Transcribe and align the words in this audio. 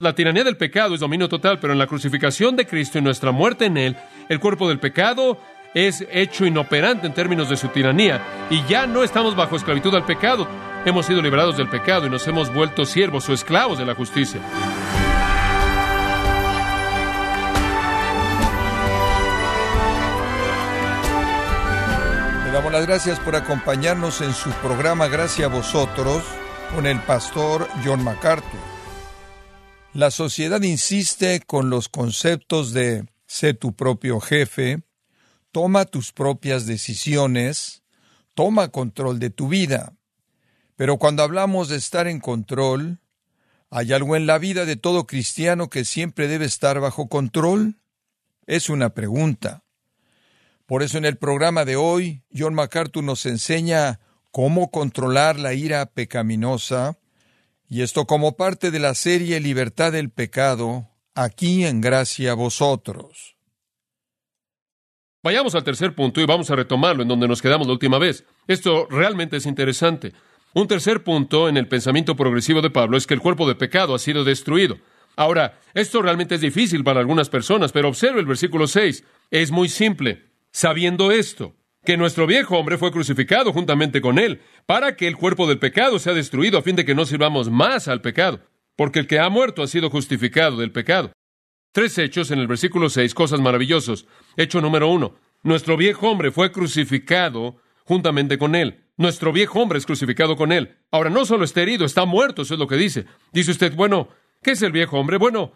La 0.00 0.14
tiranía 0.14 0.44
del 0.44 0.56
pecado 0.56 0.94
es 0.94 1.00
dominio 1.00 1.28
total, 1.28 1.58
pero 1.58 1.74
en 1.74 1.78
la 1.78 1.86
crucificación 1.86 2.56
de 2.56 2.66
Cristo 2.66 2.96
y 2.96 3.02
nuestra 3.02 3.32
muerte 3.32 3.66
en 3.66 3.76
Él, 3.76 3.96
el 4.30 4.40
cuerpo 4.40 4.66
del 4.66 4.80
pecado 4.80 5.36
es 5.74 6.06
hecho 6.10 6.46
inoperante 6.46 7.06
en 7.06 7.12
términos 7.12 7.50
de 7.50 7.58
su 7.58 7.68
tiranía 7.68 8.46
y 8.48 8.64
ya 8.64 8.86
no 8.86 9.04
estamos 9.04 9.36
bajo 9.36 9.56
esclavitud 9.56 9.94
al 9.94 10.06
pecado. 10.06 10.48
Hemos 10.86 11.04
sido 11.04 11.20
liberados 11.20 11.58
del 11.58 11.68
pecado 11.68 12.06
y 12.06 12.10
nos 12.10 12.26
hemos 12.26 12.50
vuelto 12.50 12.86
siervos 12.86 13.28
o 13.28 13.34
esclavos 13.34 13.76
de 13.76 13.84
la 13.84 13.94
justicia. 13.94 14.40
Le 22.46 22.50
damos 22.52 22.72
las 22.72 22.86
gracias 22.86 23.20
por 23.20 23.36
acompañarnos 23.36 24.22
en 24.22 24.32
su 24.32 24.50
programa 24.62 25.08
Gracias 25.08 25.46
a 25.46 25.54
vosotros 25.54 26.24
con 26.74 26.86
el 26.86 26.98
pastor 27.00 27.68
John 27.84 28.02
MacArthur. 28.02 28.69
La 29.92 30.12
sociedad 30.12 30.62
insiste 30.62 31.40
con 31.44 31.68
los 31.68 31.88
conceptos 31.88 32.72
de 32.72 33.06
sé 33.26 33.54
tu 33.54 33.74
propio 33.74 34.20
jefe, 34.20 34.82
toma 35.50 35.84
tus 35.84 36.12
propias 36.12 36.64
decisiones, 36.64 37.82
toma 38.34 38.68
control 38.68 39.18
de 39.18 39.30
tu 39.30 39.48
vida. 39.48 39.96
Pero 40.76 40.98
cuando 40.98 41.24
hablamos 41.24 41.68
de 41.68 41.76
estar 41.76 42.06
en 42.06 42.20
control, 42.20 43.00
¿hay 43.68 43.92
algo 43.92 44.14
en 44.14 44.26
la 44.28 44.38
vida 44.38 44.64
de 44.64 44.76
todo 44.76 45.08
cristiano 45.08 45.68
que 45.68 45.84
siempre 45.84 46.28
debe 46.28 46.44
estar 46.44 46.78
bajo 46.78 47.08
control? 47.08 47.80
Es 48.46 48.70
una 48.70 48.94
pregunta. 48.94 49.64
Por 50.66 50.84
eso 50.84 50.98
en 50.98 51.04
el 51.04 51.16
programa 51.16 51.64
de 51.64 51.74
hoy, 51.74 52.22
John 52.32 52.54
MacArthur 52.54 53.02
nos 53.02 53.26
enseña 53.26 53.98
cómo 54.30 54.70
controlar 54.70 55.36
la 55.36 55.52
ira 55.52 55.84
pecaminosa, 55.86 56.99
y 57.70 57.82
esto 57.82 58.04
como 58.04 58.36
parte 58.36 58.72
de 58.72 58.80
la 58.80 58.94
serie 58.94 59.38
Libertad 59.38 59.92
del 59.92 60.10
Pecado, 60.10 60.88
aquí 61.14 61.64
en 61.64 61.80
Gracia 61.80 62.32
a 62.32 62.34
Vosotros. 62.34 63.36
Vayamos 65.22 65.54
al 65.54 65.62
tercer 65.62 65.94
punto 65.94 66.20
y 66.20 66.26
vamos 66.26 66.50
a 66.50 66.56
retomarlo 66.56 67.02
en 67.02 67.08
donde 67.08 67.28
nos 67.28 67.40
quedamos 67.40 67.68
la 67.68 67.74
última 67.74 67.98
vez. 67.98 68.24
Esto 68.48 68.88
realmente 68.90 69.36
es 69.36 69.46
interesante. 69.46 70.12
Un 70.52 70.66
tercer 70.66 71.04
punto 71.04 71.48
en 71.48 71.56
el 71.56 71.68
pensamiento 71.68 72.16
progresivo 72.16 72.60
de 72.60 72.70
Pablo 72.70 72.96
es 72.96 73.06
que 73.06 73.14
el 73.14 73.20
cuerpo 73.20 73.46
de 73.46 73.54
pecado 73.54 73.94
ha 73.94 74.00
sido 74.00 74.24
destruido. 74.24 74.78
Ahora, 75.14 75.60
esto 75.72 76.02
realmente 76.02 76.34
es 76.34 76.40
difícil 76.40 76.82
para 76.82 76.98
algunas 76.98 77.28
personas, 77.28 77.70
pero 77.70 77.88
observe 77.88 78.18
el 78.18 78.26
versículo 78.26 78.66
6. 78.66 79.04
Es 79.30 79.52
muy 79.52 79.68
simple. 79.68 80.24
Sabiendo 80.50 81.12
esto, 81.12 81.54
que 81.84 81.96
nuestro 81.96 82.26
viejo 82.26 82.58
hombre 82.58 82.78
fue 82.78 82.92
crucificado 82.92 83.52
juntamente 83.52 84.00
con 84.00 84.18
él, 84.18 84.40
para 84.66 84.96
que 84.96 85.08
el 85.08 85.16
cuerpo 85.16 85.46
del 85.46 85.58
pecado 85.58 85.98
sea 85.98 86.12
destruido 86.12 86.58
a 86.58 86.62
fin 86.62 86.76
de 86.76 86.84
que 86.84 86.94
no 86.94 87.06
sirvamos 87.06 87.50
más 87.50 87.88
al 87.88 88.02
pecado, 88.02 88.40
porque 88.76 88.98
el 88.98 89.06
que 89.06 89.18
ha 89.18 89.28
muerto 89.28 89.62
ha 89.62 89.66
sido 89.66 89.90
justificado 89.90 90.58
del 90.58 90.72
pecado. 90.72 91.12
Tres 91.72 91.96
hechos 91.98 92.30
en 92.30 92.40
el 92.40 92.48
versículo 92.48 92.90
6, 92.90 93.14
cosas 93.14 93.40
maravillosos. 93.40 94.06
Hecho 94.36 94.60
número 94.60 94.88
uno, 94.88 95.14
nuestro 95.42 95.76
viejo 95.76 96.10
hombre 96.10 96.32
fue 96.32 96.52
crucificado 96.52 97.56
juntamente 97.84 98.38
con 98.38 98.54
él. 98.54 98.84
Nuestro 98.96 99.32
viejo 99.32 99.60
hombre 99.60 99.78
es 99.78 99.86
crucificado 99.86 100.36
con 100.36 100.52
él. 100.52 100.76
Ahora, 100.90 101.08
no 101.08 101.24
solo 101.24 101.44
está 101.44 101.62
herido, 101.62 101.86
está 101.86 102.04
muerto, 102.04 102.42
eso 102.42 102.54
es 102.54 102.60
lo 102.60 102.66
que 102.66 102.76
dice. 102.76 103.06
Dice 103.32 103.52
usted, 103.52 103.74
bueno, 103.74 104.08
¿qué 104.42 104.50
es 104.50 104.62
el 104.62 104.72
viejo 104.72 104.98
hombre? 104.98 105.16
Bueno, 105.16 105.52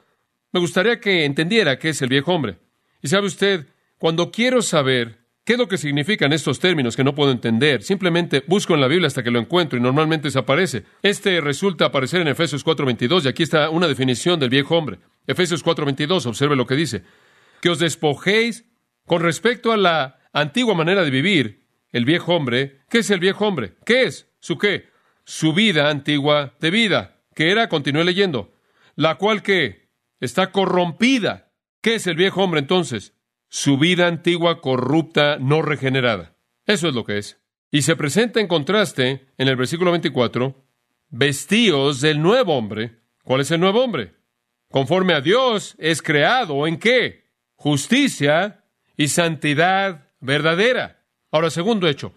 me 0.53 0.61
gustaría 0.61 1.01
que 1.01 1.25
entendiera 1.25 1.79
qué 1.79 1.91
es 1.91 2.01
el 2.01 2.09
viejo 2.09 2.33
hombre. 2.33 2.59
Y 3.03 3.09
sabe 3.09 3.27
usted, 3.27 3.67
cuando 3.99 4.31
quiero 4.31 4.63
saber 4.63 5.24
¿Qué 5.45 5.53
es 5.53 5.59
lo 5.59 5.69
que 5.69 5.77
significan 5.77 6.33
estos 6.33 6.59
términos 6.59 6.97
que 6.97 7.05
no 7.05 7.15
puedo 7.15 7.31
entender? 7.31 7.83
Simplemente 7.83 8.43
busco 8.47 8.73
en 8.73 8.81
la 8.81 8.89
Biblia 8.89 9.09
hasta 9.09 9.23
que 9.23 9.31
lo 9.31 9.39
encuentro 9.39 9.79
y 9.79 9.83
normalmente 9.83 10.29
desaparece. 10.29 10.85
Este 11.03 11.39
resulta 11.43 11.85
aparecer 11.85 12.23
en 12.23 12.29
Efesios 12.29 12.65
4:22 12.65 13.27
y 13.27 13.29
aquí 13.29 13.43
está 13.43 13.69
una 13.69 13.87
definición 13.87 14.41
del 14.41 14.49
viejo 14.49 14.75
hombre. 14.75 15.01
Efesios 15.27 15.63
4:22, 15.63 16.25
observe 16.25 16.57
lo 16.57 16.67
que 16.67 16.77
dice. 16.77 17.03
Que 17.61 17.69
os 17.69 17.79
despojéis 17.79 18.65
con 19.05 19.21
respecto 19.21 19.71
a 19.73 19.77
la 19.77 20.19
antigua 20.33 20.75
manera 20.75 21.05
de 21.05 21.11
vivir, 21.11 21.67
el 21.93 22.07
viejo 22.07 22.35
hombre. 22.35 22.81
¿Qué 22.89 23.01
es 23.01 23.11
el 23.11 23.21
viejo 23.21 23.47
hombre? 23.47 23.75
¿Qué 23.85 24.05
es? 24.05 24.31
¿Su 24.41 24.57
qué? 24.57 24.89
Su 25.25 25.53
vida 25.53 25.91
antigua 25.91 26.55
de 26.59 26.71
vida. 26.71 27.21
¿Qué 27.35 27.51
era? 27.51 27.69
Continué 27.69 28.05
leyendo. 28.05 28.55
La 28.97 29.17
cual 29.17 29.43
que 29.43 29.91
está 30.21 30.53
corrompida. 30.53 31.53
¿Qué 31.83 31.97
es 31.97 32.07
el 32.07 32.17
viejo 32.17 32.43
hombre 32.43 32.61
entonces? 32.61 33.13
Su 33.55 33.79
vida 33.79 34.09
antigua 34.09 34.61
corrupta, 34.61 35.39
no 35.39 35.63
regenerada. 35.63 36.35
Eso 36.67 36.89
es 36.89 36.95
lo 36.97 37.05
que 37.05 37.19
es. 37.19 37.39
Y 37.71 37.83
se 37.83 37.95
presenta 37.95 38.41
en 38.41 38.49
contraste 38.49 39.29
en 39.39 39.47
el 39.47 39.55
versículo 39.55 39.93
24, 39.93 40.67
vestíos 41.11 42.01
del 42.01 42.21
nuevo 42.21 42.59
hombre. 42.59 42.99
¿Cuál 43.23 43.43
es 43.43 43.53
el 43.53 43.61
nuevo 43.61 43.85
hombre? 43.85 44.13
Conforme 44.73 45.15
a 45.15 45.21
Dios 45.21 45.77
es 45.79 46.03
creado 46.03 46.67
en 46.67 46.81
qué? 46.81 47.31
Justicia 47.55 48.65
y 48.97 49.07
santidad 49.07 50.11
verdadera. 50.19 51.05
Ahora, 51.31 51.49
segundo 51.49 51.87
hecho, 51.87 52.13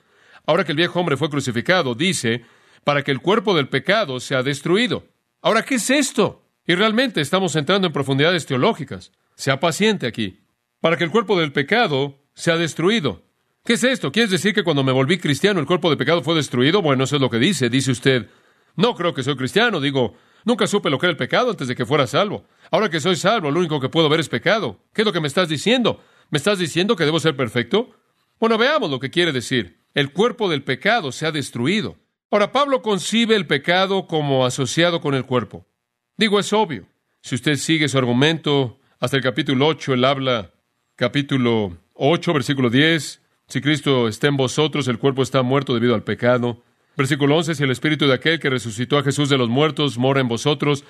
ahora 0.47 0.63
que 0.63 0.71
el 0.71 0.77
viejo 0.77 0.99
hombre 0.99 1.17
fue 1.17 1.29
crucificado, 1.29 1.93
dice, 1.93 2.45
para 2.83 3.03
que 3.03 3.11
el 3.11 3.21
cuerpo 3.21 3.55
del 3.55 3.69
pecado 3.69 4.19
sea 4.19 4.41
destruido. 4.41 5.05
Ahora, 5.43 5.61
¿qué 5.61 5.75
es 5.75 5.87
esto? 5.91 6.49
Y 6.65 6.73
realmente 6.73 7.21
estamos 7.21 7.55
entrando 7.55 7.85
en 7.85 7.93
profundidades 7.93 8.47
teológicas. 8.47 9.11
Sea 9.35 9.59
paciente 9.59 10.07
aquí 10.07 10.46
para 10.81 10.97
que 10.97 11.03
el 11.03 11.11
cuerpo 11.11 11.39
del 11.39 11.51
pecado 11.51 12.19
sea 12.33 12.57
destruido. 12.57 13.23
¿Qué 13.63 13.73
es 13.73 13.83
esto? 13.83 14.11
¿Quieres 14.11 14.31
decir 14.31 14.53
que 14.53 14.63
cuando 14.63 14.83
me 14.83 14.91
volví 14.91 15.17
cristiano 15.17 15.59
el 15.59 15.65
cuerpo 15.65 15.89
de 15.89 15.97
pecado 15.97 16.23
fue 16.23 16.35
destruido? 16.35 16.81
Bueno, 16.81 17.03
eso 17.03 17.17
es 17.17 17.21
lo 17.21 17.29
que 17.29 17.39
dice. 17.39 17.69
Dice 17.69 17.91
usted, 17.91 18.29
no 18.75 18.95
creo 18.95 19.13
que 19.13 19.23
soy 19.23 19.35
cristiano. 19.35 19.81
Digo, 19.81 20.15
nunca 20.45 20.67
supe 20.67 20.89
lo 20.89 20.97
que 20.97 21.07
era 21.07 21.11
el 21.11 21.17
pecado 21.17 21.49
antes 21.49 21.67
de 21.67 21.75
que 21.75 21.85
fuera 21.85 22.07
salvo. 22.07 22.45
Ahora 22.71 22.89
que 22.89 23.01
soy 23.01 23.17
salvo, 23.17 23.51
lo 23.51 23.59
único 23.59 23.81
que 23.81 23.89
puedo 23.89 24.07
ver 24.07 24.21
es 24.21 24.29
pecado. 24.29 24.79
¿Qué 24.93 25.01
es 25.01 25.05
lo 25.05 25.11
que 25.11 25.19
me 25.19 25.27
estás 25.27 25.49
diciendo? 25.49 26.01
¿Me 26.29 26.37
estás 26.37 26.59
diciendo 26.59 26.95
que 26.95 27.03
debo 27.03 27.19
ser 27.19 27.35
perfecto? 27.35 27.89
Bueno, 28.39 28.57
veamos 28.57 28.89
lo 28.89 28.99
que 28.99 29.09
quiere 29.09 29.33
decir. 29.33 29.81
El 29.93 30.13
cuerpo 30.13 30.47
del 30.47 30.63
pecado 30.63 31.11
se 31.11 31.25
ha 31.25 31.31
destruido. 31.31 31.97
Ahora, 32.29 32.51
Pablo 32.51 32.81
concibe 32.81 33.35
el 33.35 33.47
pecado 33.47 34.07
como 34.07 34.45
asociado 34.45 35.01
con 35.01 35.15
el 35.15 35.25
cuerpo. 35.25 35.65
Digo, 36.17 36.39
es 36.39 36.53
obvio. 36.53 36.87
Si 37.21 37.35
usted 37.35 37.55
sigue 37.55 37.89
su 37.89 37.97
argumento 37.97 38.79
hasta 38.99 39.17
el 39.17 39.23
capítulo 39.23 39.67
8, 39.67 39.93
él 39.93 40.05
habla 40.05 40.51
capítulo 40.97 41.77
8, 41.93 42.33
versículo 42.33 42.69
10. 42.69 43.21
Si 43.47 43.61
Cristo 43.61 44.09
está 44.09 44.27
en 44.27 44.35
vosotros, 44.35 44.87
el 44.89 44.97
cuerpo 44.97 45.21
está 45.21 45.43
muerto 45.43 45.73
debido 45.73 45.95
al 45.95 46.03
pecado. 46.03 46.63
Versículo 46.97 47.37
11, 47.37 47.55
si 47.55 47.63
el 47.63 47.71
espíritu 47.71 48.07
de 48.07 48.15
aquel 48.15 48.39
que 48.39 48.49
resucitó 48.49 48.97
a 48.97 49.03
Jesús 49.03 49.29
de 49.29 49.37
los 49.37 49.47
muertos 49.47 49.99
mora 49.99 50.19
en 50.19 50.27
vosotros, 50.27 50.83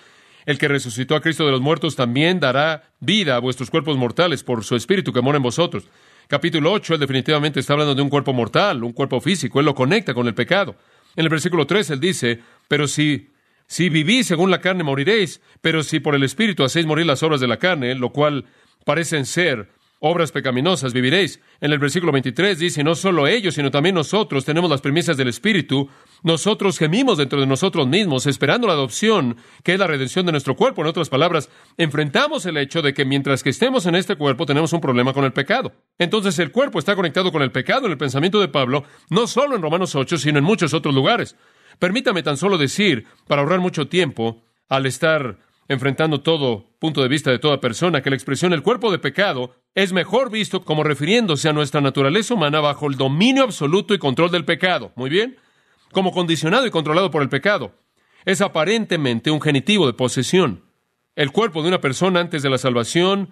el 0.45 0.57
que 0.57 0.69
resucitó 0.69 1.15
a 1.15 1.21
Cristo 1.21 1.45
de 1.45 1.51
los 1.51 1.59
muertos 1.59 1.97
también 1.97 2.39
dará 2.39 2.89
vida 3.01 3.35
a 3.35 3.39
vuestros 3.39 3.69
cuerpos 3.69 3.97
mortales 3.97 4.43
por 4.43 4.63
su 4.63 4.77
espíritu 4.77 5.11
que 5.11 5.21
mora 5.21 5.37
en 5.37 5.43
vosotros. 5.43 5.83
Capítulo 6.27 6.71
8, 6.71 6.93
él 6.93 6.99
definitivamente 7.01 7.59
está 7.59 7.73
hablando 7.73 7.93
de 7.93 8.01
un 8.01 8.09
cuerpo 8.09 8.31
mortal, 8.31 8.85
un 8.85 8.93
cuerpo 8.93 9.19
físico, 9.19 9.59
él 9.59 9.65
lo 9.65 9.75
conecta 9.75 10.13
con 10.13 10.25
el 10.27 10.33
pecado. 10.33 10.77
En 11.17 11.25
el 11.25 11.29
versículo 11.29 11.67
3 11.67 11.89
él 11.91 11.99
dice, 11.99 12.39
pero 12.69 12.87
si 12.87 13.29
si 13.69 13.89
vivís 13.89 14.25
según 14.27 14.49
la 14.49 14.61
carne 14.61 14.85
moriréis, 14.85 15.41
pero 15.59 15.83
si 15.83 15.99
por 15.99 16.15
el 16.15 16.23
espíritu 16.23 16.63
hacéis 16.63 16.85
morir 16.85 17.05
las 17.05 17.21
obras 17.21 17.41
de 17.41 17.47
la 17.47 17.57
carne, 17.57 17.93
lo 17.95 18.13
cual 18.13 18.45
parecen 18.85 19.25
ser 19.25 19.69
obras 19.99 20.31
pecaminosas 20.31 20.93
viviréis. 20.93 21.41
En 21.59 21.71
el 21.71 21.79
versículo 21.79 22.11
23 22.11 22.59
dice, 22.59 22.83
no 22.83 22.95
solo 22.95 23.27
ellos, 23.27 23.55
sino 23.55 23.71
también 23.71 23.95
nosotros 23.95 24.45
tenemos 24.45 24.69
las 24.69 24.81
premisas 24.81 25.17
del 25.17 25.27
Espíritu. 25.27 25.89
Nosotros 26.23 26.77
gemimos 26.77 27.17
dentro 27.17 27.39
de 27.39 27.47
nosotros 27.47 27.87
mismos, 27.87 28.25
esperando 28.27 28.67
la 28.67 28.73
adopción, 28.73 29.37
que 29.63 29.73
es 29.73 29.79
la 29.79 29.87
redención 29.87 30.25
de 30.25 30.31
nuestro 30.31 30.55
cuerpo. 30.55 30.81
En 30.81 30.87
otras 30.87 31.09
palabras, 31.09 31.49
enfrentamos 31.77 32.45
el 32.45 32.57
hecho 32.57 32.81
de 32.81 32.93
que 32.93 33.05
mientras 33.05 33.43
que 33.43 33.49
estemos 33.49 33.85
en 33.85 33.95
este 33.95 34.15
cuerpo 34.15 34.45
tenemos 34.45 34.73
un 34.73 34.81
problema 34.81 35.13
con 35.13 35.25
el 35.25 35.33
pecado. 35.33 35.73
Entonces 35.97 36.37
el 36.39 36.51
cuerpo 36.51 36.79
está 36.79 36.95
conectado 36.95 37.31
con 37.31 37.41
el 37.41 37.51
pecado 37.51 37.85
en 37.85 37.91
el 37.91 37.97
pensamiento 37.97 38.39
de 38.39 38.47
Pablo, 38.47 38.83
no 39.09 39.27
solo 39.27 39.55
en 39.55 39.61
Romanos 39.61 39.95
8, 39.95 40.17
sino 40.17 40.39
en 40.39 40.43
muchos 40.45 40.73
otros 40.73 40.93
lugares. 40.93 41.35
Permítame 41.79 42.23
tan 42.23 42.37
solo 42.37 42.57
decir, 42.57 43.05
para 43.27 43.41
ahorrar 43.41 43.59
mucho 43.59 43.87
tiempo, 43.87 44.43
al 44.69 44.85
estar 44.85 45.37
enfrentando 45.67 46.21
todo 46.21 46.71
punto 46.79 47.01
de 47.01 47.07
vista 47.07 47.31
de 47.31 47.39
toda 47.39 47.59
persona, 47.59 48.01
que 48.01 48.09
la 48.09 48.15
expresión 48.15 48.53
el 48.53 48.63
cuerpo 48.63 48.91
de 48.91 48.99
pecado 48.99 49.55
es 49.75 49.93
mejor 49.93 50.31
visto 50.31 50.63
como 50.63 50.83
refiriéndose 50.83 51.49
a 51.49 51.53
nuestra 51.53 51.81
naturaleza 51.81 52.33
humana 52.33 52.59
bajo 52.59 52.87
el 52.87 52.95
dominio 52.95 53.43
absoluto 53.43 53.93
y 53.93 53.99
control 53.99 54.31
del 54.31 54.45
pecado. 54.45 54.91
Muy 54.95 55.09
bien. 55.09 55.37
Como 55.91 56.11
condicionado 56.11 56.65
y 56.65 56.71
controlado 56.71 57.11
por 57.11 57.21
el 57.21 57.29
pecado. 57.29 57.75
Es 58.25 58.41
aparentemente 58.41 59.31
un 59.31 59.41
genitivo 59.41 59.85
de 59.85 59.93
posesión. 59.93 60.63
El 61.15 61.31
cuerpo 61.31 61.61
de 61.61 61.69
una 61.69 61.81
persona 61.81 62.19
antes 62.19 62.43
de 62.43 62.49
la 62.49 62.57
salvación 62.57 63.29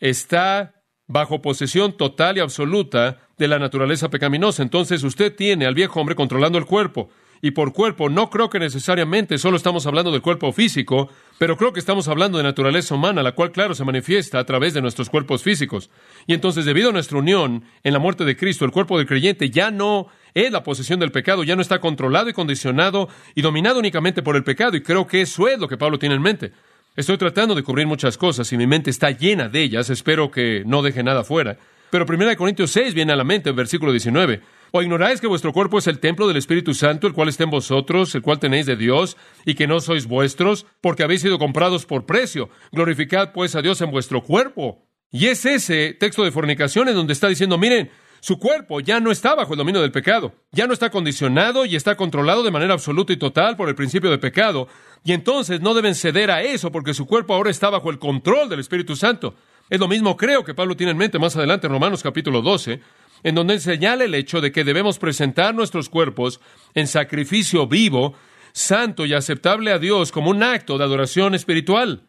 está 0.00 0.82
bajo 1.06 1.42
posesión 1.42 1.96
total 1.96 2.38
y 2.38 2.40
absoluta 2.40 3.18
de 3.36 3.48
la 3.48 3.58
naturaleza 3.58 4.08
pecaminosa. 4.08 4.62
Entonces 4.62 5.02
usted 5.02 5.34
tiene 5.34 5.66
al 5.66 5.74
viejo 5.74 6.00
hombre 6.00 6.14
controlando 6.14 6.58
el 6.58 6.64
cuerpo 6.64 7.10
y 7.44 7.50
por 7.50 7.74
cuerpo 7.74 8.08
no 8.08 8.30
creo 8.30 8.48
que 8.48 8.58
necesariamente 8.58 9.36
solo 9.36 9.58
estamos 9.58 9.84
hablando 9.84 10.10
del 10.10 10.22
cuerpo 10.22 10.50
físico, 10.50 11.10
pero 11.36 11.58
creo 11.58 11.74
que 11.74 11.78
estamos 11.78 12.08
hablando 12.08 12.38
de 12.38 12.44
naturaleza 12.44 12.94
humana, 12.94 13.22
la 13.22 13.32
cual, 13.32 13.52
claro, 13.52 13.74
se 13.74 13.84
manifiesta 13.84 14.38
a 14.38 14.46
través 14.46 14.72
de 14.72 14.80
nuestros 14.80 15.10
cuerpos 15.10 15.42
físicos. 15.42 15.90
Y 16.26 16.32
entonces, 16.32 16.64
debido 16.64 16.88
a 16.88 16.92
nuestra 16.94 17.18
unión 17.18 17.64
en 17.82 17.92
la 17.92 17.98
muerte 17.98 18.24
de 18.24 18.34
Cristo, 18.34 18.64
el 18.64 18.70
cuerpo 18.70 18.96
del 18.96 19.06
creyente 19.06 19.50
ya 19.50 19.70
no 19.70 20.06
es 20.32 20.50
la 20.50 20.62
posesión 20.62 21.00
del 21.00 21.12
pecado, 21.12 21.44
ya 21.44 21.54
no 21.54 21.60
está 21.60 21.80
controlado 21.80 22.30
y 22.30 22.32
condicionado 22.32 23.10
y 23.34 23.42
dominado 23.42 23.78
únicamente 23.78 24.22
por 24.22 24.36
el 24.36 24.42
pecado, 24.42 24.78
y 24.78 24.82
creo 24.82 25.06
que 25.06 25.20
eso 25.20 25.46
es 25.46 25.58
lo 25.58 25.68
que 25.68 25.76
Pablo 25.76 25.98
tiene 25.98 26.14
en 26.14 26.22
mente. 26.22 26.52
Estoy 26.96 27.18
tratando 27.18 27.54
de 27.54 27.62
cubrir 27.62 27.86
muchas 27.86 28.16
cosas 28.16 28.50
y 28.54 28.56
mi 28.56 28.66
mente 28.66 28.88
está 28.88 29.10
llena 29.10 29.50
de 29.50 29.64
ellas. 29.64 29.90
Espero 29.90 30.30
que 30.30 30.62
no 30.64 30.80
deje 30.80 31.02
nada 31.02 31.24
fuera. 31.24 31.58
Pero 31.90 32.06
1 32.08 32.36
Corintios 32.38 32.70
6 32.70 32.94
viene 32.94 33.12
a 33.12 33.16
la 33.16 33.24
mente 33.24 33.50
en 33.50 33.56
versículo 33.56 33.92
19. 33.92 34.40
¿O 34.76 34.82
ignoráis 34.82 35.20
que 35.20 35.28
vuestro 35.28 35.52
cuerpo 35.52 35.78
es 35.78 35.86
el 35.86 36.00
templo 36.00 36.26
del 36.26 36.36
Espíritu 36.36 36.74
Santo, 36.74 37.06
el 37.06 37.12
cual 37.12 37.28
está 37.28 37.44
en 37.44 37.50
vosotros, 37.50 38.12
el 38.16 38.22
cual 38.22 38.40
tenéis 38.40 38.66
de 38.66 38.74
Dios, 38.74 39.16
y 39.46 39.54
que 39.54 39.68
no 39.68 39.78
sois 39.78 40.06
vuestros, 40.06 40.66
porque 40.80 41.04
habéis 41.04 41.20
sido 41.20 41.38
comprados 41.38 41.86
por 41.86 42.06
precio? 42.06 42.48
Glorificad 42.72 43.30
pues 43.32 43.54
a 43.54 43.62
Dios 43.62 43.80
en 43.82 43.92
vuestro 43.92 44.20
cuerpo. 44.24 44.84
Y 45.12 45.26
es 45.26 45.46
ese 45.46 45.94
texto 45.94 46.24
de 46.24 46.32
fornicaciones 46.32 46.96
donde 46.96 47.12
está 47.12 47.28
diciendo, 47.28 47.56
miren, 47.56 47.88
su 48.18 48.40
cuerpo 48.40 48.80
ya 48.80 48.98
no 48.98 49.12
está 49.12 49.36
bajo 49.36 49.52
el 49.52 49.58
dominio 49.58 49.80
del 49.80 49.92
pecado, 49.92 50.34
ya 50.50 50.66
no 50.66 50.72
está 50.72 50.90
condicionado 50.90 51.66
y 51.66 51.76
está 51.76 51.94
controlado 51.94 52.42
de 52.42 52.50
manera 52.50 52.72
absoluta 52.72 53.12
y 53.12 53.16
total 53.16 53.56
por 53.56 53.68
el 53.68 53.76
principio 53.76 54.10
de 54.10 54.18
pecado, 54.18 54.66
y 55.04 55.12
entonces 55.12 55.60
no 55.60 55.74
deben 55.74 55.94
ceder 55.94 56.32
a 56.32 56.42
eso 56.42 56.72
porque 56.72 56.94
su 56.94 57.06
cuerpo 57.06 57.32
ahora 57.32 57.52
está 57.52 57.70
bajo 57.70 57.90
el 57.90 58.00
control 58.00 58.48
del 58.48 58.58
Espíritu 58.58 58.96
Santo. 58.96 59.36
Es 59.70 59.78
lo 59.78 59.86
mismo 59.86 60.16
creo 60.16 60.42
que 60.44 60.52
Pablo 60.52 60.76
tiene 60.76 60.90
en 60.90 60.98
mente 60.98 61.20
más 61.20 61.36
adelante 61.36 61.68
en 61.68 61.72
Romanos 61.72 62.02
capítulo 62.02 62.42
12, 62.42 62.80
en 63.24 63.34
donde 63.34 63.58
señala 63.58 64.04
el 64.04 64.14
hecho 64.14 64.40
de 64.40 64.52
que 64.52 64.62
debemos 64.62 64.98
presentar 64.98 65.54
nuestros 65.54 65.88
cuerpos 65.88 66.40
en 66.74 66.86
sacrificio 66.86 67.66
vivo, 67.66 68.14
santo 68.52 69.06
y 69.06 69.14
aceptable 69.14 69.72
a 69.72 69.78
Dios 69.78 70.12
como 70.12 70.30
un 70.30 70.42
acto 70.42 70.78
de 70.78 70.84
adoración 70.84 71.34
espiritual. 71.34 72.06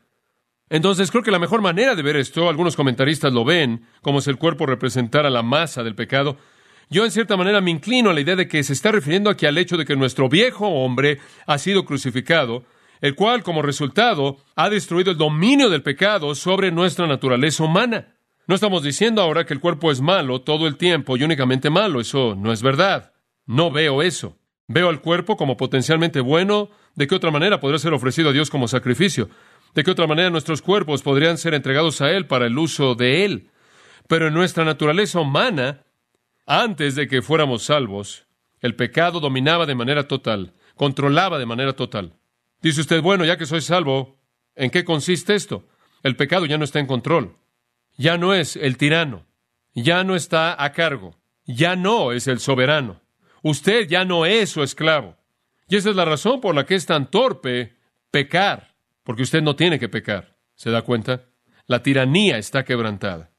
Entonces 0.69 1.09
creo 1.09 1.23
que 1.23 1.31
la 1.31 1.39
mejor 1.39 1.61
manera 1.61 1.95
de 1.95 2.03
ver 2.03 2.17
esto, 2.17 2.49
algunos 2.49 2.75
comentaristas 2.75 3.31
lo 3.33 3.45
ven 3.45 3.85
como 4.01 4.19
si 4.19 4.29
el 4.29 4.37
cuerpo 4.37 4.65
representara 4.65 5.29
la 5.29 5.41
masa 5.41 5.83
del 5.83 5.95
pecado. 5.95 6.37
Yo 6.89 7.05
en 7.05 7.11
cierta 7.11 7.37
manera 7.37 7.61
me 7.61 7.71
inclino 7.71 8.09
a 8.09 8.13
la 8.13 8.21
idea 8.21 8.35
de 8.35 8.47
que 8.47 8.63
se 8.63 8.73
está 8.73 8.91
refiriendo 8.91 9.29
aquí 9.29 9.45
al 9.45 9.57
hecho 9.57 9.77
de 9.77 9.85
que 9.85 9.95
nuestro 9.95 10.27
viejo 10.27 10.67
hombre 10.67 11.19
ha 11.47 11.57
sido 11.57 11.85
crucificado, 11.85 12.65
el 12.99 13.15
cual 13.15 13.41
como 13.41 13.61
resultado 13.61 14.37
ha 14.55 14.69
destruido 14.69 15.11
el 15.11 15.17
dominio 15.17 15.69
del 15.69 15.81
pecado 15.81 16.35
sobre 16.35 16.71
nuestra 16.71 17.07
naturaleza 17.07 17.63
humana. 17.63 18.14
No 18.47 18.53
estamos 18.55 18.83
diciendo 18.83 19.21
ahora 19.21 19.45
que 19.45 19.53
el 19.53 19.59
cuerpo 19.59 19.91
es 19.91 20.01
malo 20.01 20.41
todo 20.41 20.67
el 20.67 20.77
tiempo 20.77 21.17
y 21.17 21.23
únicamente 21.23 21.71
malo, 21.71 21.99
eso 21.99 22.35
no 22.35 22.51
es 22.51 22.61
verdad. 22.61 23.13
No 23.47 23.71
veo 23.71 24.03
eso. 24.03 24.37
Veo 24.67 24.89
al 24.89 25.01
cuerpo 25.01 25.35
como 25.35 25.57
potencialmente 25.57 26.19
bueno, 26.19 26.69
de 26.95 27.07
qué 27.07 27.15
otra 27.15 27.31
manera 27.31 27.59
podría 27.59 27.79
ser 27.79 27.93
ofrecido 27.93 28.29
a 28.29 28.33
Dios 28.33 28.49
como 28.49 28.67
sacrificio. 28.67 29.29
¿De 29.73 29.83
qué 29.83 29.91
otra 29.91 30.07
manera 30.07 30.29
nuestros 30.29 30.61
cuerpos 30.61 31.01
podrían 31.01 31.37
ser 31.37 31.53
entregados 31.53 32.01
a 32.01 32.11
Él 32.11 32.27
para 32.27 32.45
el 32.45 32.57
uso 32.57 32.95
de 32.95 33.25
Él? 33.25 33.49
Pero 34.07 34.27
en 34.27 34.33
nuestra 34.33 34.63
naturaleza 34.63 35.19
humana, 35.19 35.83
antes 36.45 36.95
de 36.95 37.07
que 37.07 37.21
fuéramos 37.21 37.63
salvos, 37.63 38.27
el 38.61 38.75
pecado 38.75 39.19
dominaba 39.19 39.65
de 39.65 39.75
manera 39.75 40.07
total, 40.07 40.53
controlaba 40.75 41.39
de 41.39 41.45
manera 41.45 41.73
total. 41.73 42.13
Dice 42.61 42.81
usted, 42.81 43.01
bueno, 43.01 43.25
ya 43.25 43.37
que 43.37 43.45
soy 43.45 43.61
salvo, 43.61 44.17
¿en 44.55 44.69
qué 44.69 44.83
consiste 44.83 45.35
esto? 45.35 45.67
El 46.03 46.15
pecado 46.15 46.45
ya 46.45 46.57
no 46.57 46.63
está 46.63 46.79
en 46.79 46.87
control, 46.87 47.35
ya 47.97 48.17
no 48.17 48.33
es 48.33 48.55
el 48.55 48.77
tirano, 48.77 49.25
ya 49.73 50.03
no 50.03 50.15
está 50.15 50.63
a 50.63 50.71
cargo, 50.71 51.15
ya 51.45 51.75
no 51.75 52.11
es 52.11 52.27
el 52.27 52.39
soberano. 52.39 53.01
Usted 53.41 53.87
ya 53.87 54.05
no 54.05 54.25
es 54.25 54.49
su 54.49 54.63
esclavo. 54.63 55.17
Y 55.67 55.75
esa 55.75 55.89
es 55.89 55.95
la 55.95 56.05
razón 56.05 56.41
por 56.41 56.55
la 56.55 56.65
que 56.65 56.75
es 56.75 56.85
tan 56.85 57.09
torpe 57.09 57.75
pecar 58.11 58.75
porque 59.05 59.21
usted 59.21 59.41
no 59.41 59.55
tiene 59.55 59.79
que 59.79 59.87
pecar. 59.87 60.35
¿Se 60.55 60.71
da 60.71 60.81
cuenta? 60.81 61.25
La 61.67 61.83
tiranía 61.83 62.37
está 62.37 62.65
quebrantada. 62.65 63.31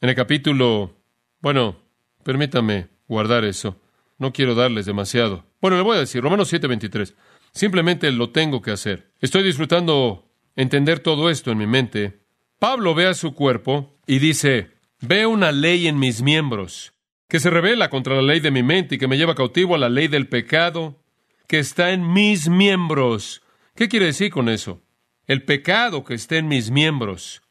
En 0.00 0.08
el 0.08 0.16
capítulo, 0.16 0.96
bueno, 1.40 1.76
permítame 2.24 2.88
guardar 3.06 3.44
eso. 3.44 3.80
No 4.18 4.32
quiero 4.32 4.54
darles 4.54 4.84
demasiado. 4.84 5.44
Bueno, 5.60 5.76
le 5.76 5.84
voy 5.84 5.96
a 5.96 6.00
decir, 6.00 6.22
Romanos 6.22 6.52
7:23. 6.52 7.14
Simplemente 7.52 8.10
lo 8.10 8.30
tengo 8.30 8.60
que 8.62 8.72
hacer. 8.72 9.12
Estoy 9.20 9.44
disfrutando 9.44 10.28
entender 10.56 10.98
todo 11.00 11.30
esto 11.30 11.52
en 11.52 11.58
mi 11.58 11.66
mente. 11.66 12.20
Pablo 12.58 12.94
ve 12.94 13.06
a 13.06 13.14
su 13.14 13.34
cuerpo 13.34 13.91
y 14.06 14.18
dice, 14.18 14.70
veo 15.00 15.30
una 15.30 15.52
ley 15.52 15.86
en 15.86 15.98
mis 15.98 16.22
miembros 16.22 16.92
que 17.28 17.40
se 17.40 17.50
revela 17.50 17.90
contra 17.90 18.16
la 18.16 18.22
ley 18.22 18.40
de 18.40 18.50
mi 18.50 18.62
mente 18.62 18.96
y 18.96 18.98
que 18.98 19.08
me 19.08 19.16
lleva 19.16 19.34
cautivo 19.34 19.74
a 19.74 19.78
la 19.78 19.88
ley 19.88 20.08
del 20.08 20.28
pecado 20.28 21.02
que 21.46 21.58
está 21.58 21.92
en 21.92 22.12
mis 22.12 22.48
miembros. 22.48 23.42
¿Qué 23.74 23.88
quiere 23.88 24.06
decir 24.06 24.30
con 24.30 24.48
eso? 24.48 24.82
el 25.26 25.44
pecado 25.44 26.04
que 26.04 26.14
esté 26.14 26.38
en 26.38 26.48
mis 26.48 26.70
miembros. 26.70 27.42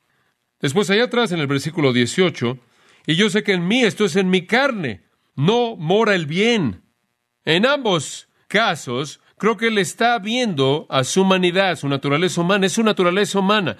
Después, 0.59 0.89
allá 0.89 1.05
atrás 1.05 1.31
en 1.31 1.39
el 1.39 1.47
versículo 1.47 1.93
18, 1.93 2.59
y 3.07 3.15
yo 3.15 3.29
sé 3.29 3.43
que 3.43 3.53
en 3.53 3.67
mí, 3.67 3.83
esto 3.83 4.05
es 4.05 4.15
en 4.15 4.29
mi 4.29 4.45
carne, 4.45 5.03
no 5.35 5.75
mora 5.75 6.13
el 6.13 6.25
bien. 6.25 6.83
En 7.45 7.65
ambos 7.65 8.27
casos, 8.47 9.19
creo 9.37 9.57
que 9.57 9.67
él 9.67 9.77
está 9.77 10.19
viendo 10.19 10.85
a 10.89 11.03
su 11.03 11.21
humanidad, 11.21 11.77
su 11.77 11.87
naturaleza 11.87 12.41
humana, 12.41 12.67
es 12.67 12.73
su 12.73 12.83
naturaleza 12.83 13.39
humana. 13.39 13.77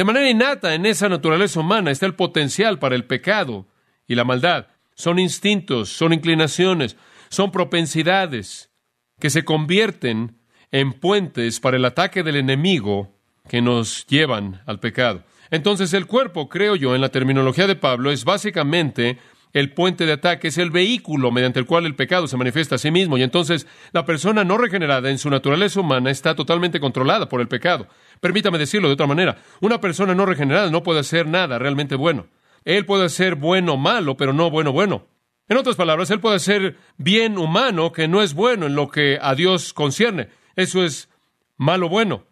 De 0.00 0.04
manera 0.04 0.30
innata, 0.30 0.74
en 0.74 0.86
esa 0.86 1.10
naturaleza 1.10 1.60
humana 1.60 1.90
está 1.90 2.06
el 2.06 2.14
potencial 2.14 2.78
para 2.78 2.94
el 2.94 3.04
pecado 3.04 3.66
y 4.08 4.14
la 4.14 4.24
maldad. 4.24 4.68
Son 4.94 5.18
instintos, 5.18 5.90
son 5.90 6.14
inclinaciones, 6.14 6.96
son 7.28 7.52
propensidades 7.52 8.70
que 9.18 9.28
se 9.28 9.44
convierten 9.44 10.38
en 10.70 10.94
puentes 10.94 11.60
para 11.60 11.76
el 11.76 11.84
ataque 11.84 12.22
del 12.22 12.36
enemigo 12.36 13.14
que 13.46 13.60
nos 13.60 14.06
llevan 14.06 14.62
al 14.64 14.80
pecado. 14.80 15.22
Entonces 15.50 15.92
el 15.92 16.06
cuerpo, 16.06 16.48
creo 16.48 16.76
yo, 16.76 16.94
en 16.94 17.02
la 17.02 17.10
terminología 17.10 17.66
de 17.66 17.76
Pablo, 17.76 18.10
es 18.10 18.24
básicamente 18.24 19.18
el 19.52 19.72
puente 19.72 20.06
de 20.06 20.12
ataque, 20.12 20.48
es 20.48 20.58
el 20.58 20.70
vehículo 20.70 21.30
mediante 21.30 21.58
el 21.58 21.66
cual 21.66 21.86
el 21.86 21.96
pecado 21.96 22.26
se 22.26 22.36
manifiesta 22.36 22.76
a 22.76 22.78
sí 22.78 22.90
mismo. 22.90 23.18
Y 23.18 23.22
entonces 23.22 23.66
la 23.92 24.04
persona 24.04 24.44
no 24.44 24.58
regenerada 24.58 25.10
en 25.10 25.18
su 25.18 25.30
naturaleza 25.30 25.80
humana 25.80 26.10
está 26.10 26.34
totalmente 26.34 26.80
controlada 26.80 27.28
por 27.28 27.40
el 27.40 27.48
pecado. 27.48 27.88
Permítame 28.20 28.58
decirlo 28.58 28.88
de 28.88 28.94
otra 28.94 29.06
manera. 29.06 29.38
Una 29.60 29.80
persona 29.80 30.14
no 30.14 30.26
regenerada 30.26 30.70
no 30.70 30.82
puede 30.82 31.00
hacer 31.00 31.26
nada 31.26 31.58
realmente 31.58 31.96
bueno. 31.96 32.26
Él 32.64 32.84
puede 32.86 33.08
ser 33.08 33.34
bueno 33.34 33.76
malo, 33.76 34.16
pero 34.16 34.32
no 34.32 34.50
bueno 34.50 34.72
bueno. 34.72 35.06
En 35.48 35.56
otras 35.56 35.74
palabras, 35.74 36.10
él 36.10 36.20
puede 36.20 36.38
ser 36.38 36.76
bien 36.96 37.36
humano 37.36 37.90
que 37.90 38.06
no 38.06 38.22
es 38.22 38.34
bueno 38.34 38.66
en 38.66 38.76
lo 38.76 38.88
que 38.88 39.18
a 39.20 39.34
Dios 39.34 39.72
concierne. 39.72 40.28
Eso 40.54 40.84
es 40.84 41.08
malo 41.56 41.88
bueno. 41.88 42.24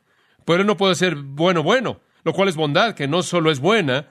Pero 0.44 0.62
no 0.62 0.76
puede 0.76 0.94
ser 0.94 1.16
bueno, 1.16 1.62
bueno, 1.62 2.00
lo 2.22 2.32
cual 2.32 2.48
es 2.48 2.56
bondad, 2.56 2.94
que 2.94 3.08
no 3.08 3.22
solo 3.22 3.50
es 3.50 3.58
buena 3.58 4.06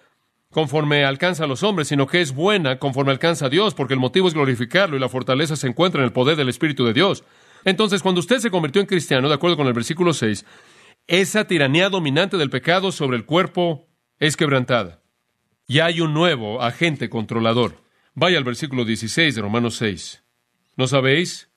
conforme 0.51 1.03
alcanza 1.03 1.43
a 1.43 1.47
los 1.47 1.63
hombres, 1.63 1.87
sino 1.87 2.07
que 2.07 2.21
es 2.21 2.33
buena 2.33 2.79
conforme 2.79 3.11
alcanza 3.11 3.47
a 3.47 3.49
Dios, 3.49 3.73
porque 3.73 3.93
el 3.93 3.99
motivo 3.99 4.27
es 4.27 4.33
glorificarlo 4.33 4.95
y 4.95 4.99
la 4.99 5.09
fortaleza 5.09 5.55
se 5.55 5.67
encuentra 5.67 6.01
en 6.01 6.05
el 6.05 6.13
poder 6.13 6.37
del 6.37 6.49
Espíritu 6.49 6.85
de 6.85 6.93
Dios. 6.93 7.23
Entonces, 7.65 8.01
cuando 8.01 8.19
usted 8.19 8.39
se 8.39 8.51
convirtió 8.51 8.81
en 8.81 8.87
cristiano, 8.87 9.27
de 9.27 9.35
acuerdo 9.35 9.57
con 9.57 9.67
el 9.67 9.73
versículo 9.73 10.13
6, 10.13 10.45
esa 11.07 11.45
tiranía 11.45 11.89
dominante 11.89 12.37
del 12.37 12.49
pecado 12.49 12.91
sobre 12.91 13.17
el 13.17 13.25
cuerpo 13.25 13.87
es 14.19 14.37
quebrantada. 14.37 15.01
Y 15.67 15.79
hay 15.79 15.99
un 16.01 16.13
nuevo 16.13 16.61
agente 16.61 17.09
controlador. 17.09 17.83
Vaya 18.13 18.37
al 18.37 18.43
versículo 18.43 18.85
16 18.85 19.35
de 19.35 19.41
Romanos 19.41 19.75
6. 19.75 20.23
¿No 20.75 20.87
sabéis 20.87 21.51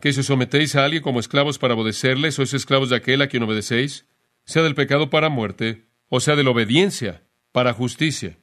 que 0.00 0.12
si 0.12 0.20
os 0.20 0.26
sometéis 0.26 0.76
a 0.76 0.84
alguien 0.84 1.02
como 1.02 1.20
esclavos 1.20 1.58
para 1.58 1.74
obedecerle, 1.74 2.30
sois 2.30 2.54
esclavos 2.54 2.90
de 2.90 2.96
aquel 2.96 3.22
a 3.22 3.26
quien 3.26 3.42
obedecéis? 3.42 4.06
sea 4.44 4.62
del 4.62 4.74
pecado 4.74 5.10
para 5.10 5.28
muerte, 5.28 5.86
o 6.08 6.18
sea 6.18 6.34
de 6.34 6.42
la 6.42 6.50
obediencia 6.50 7.22
para 7.52 7.72
justicia. 7.72 8.38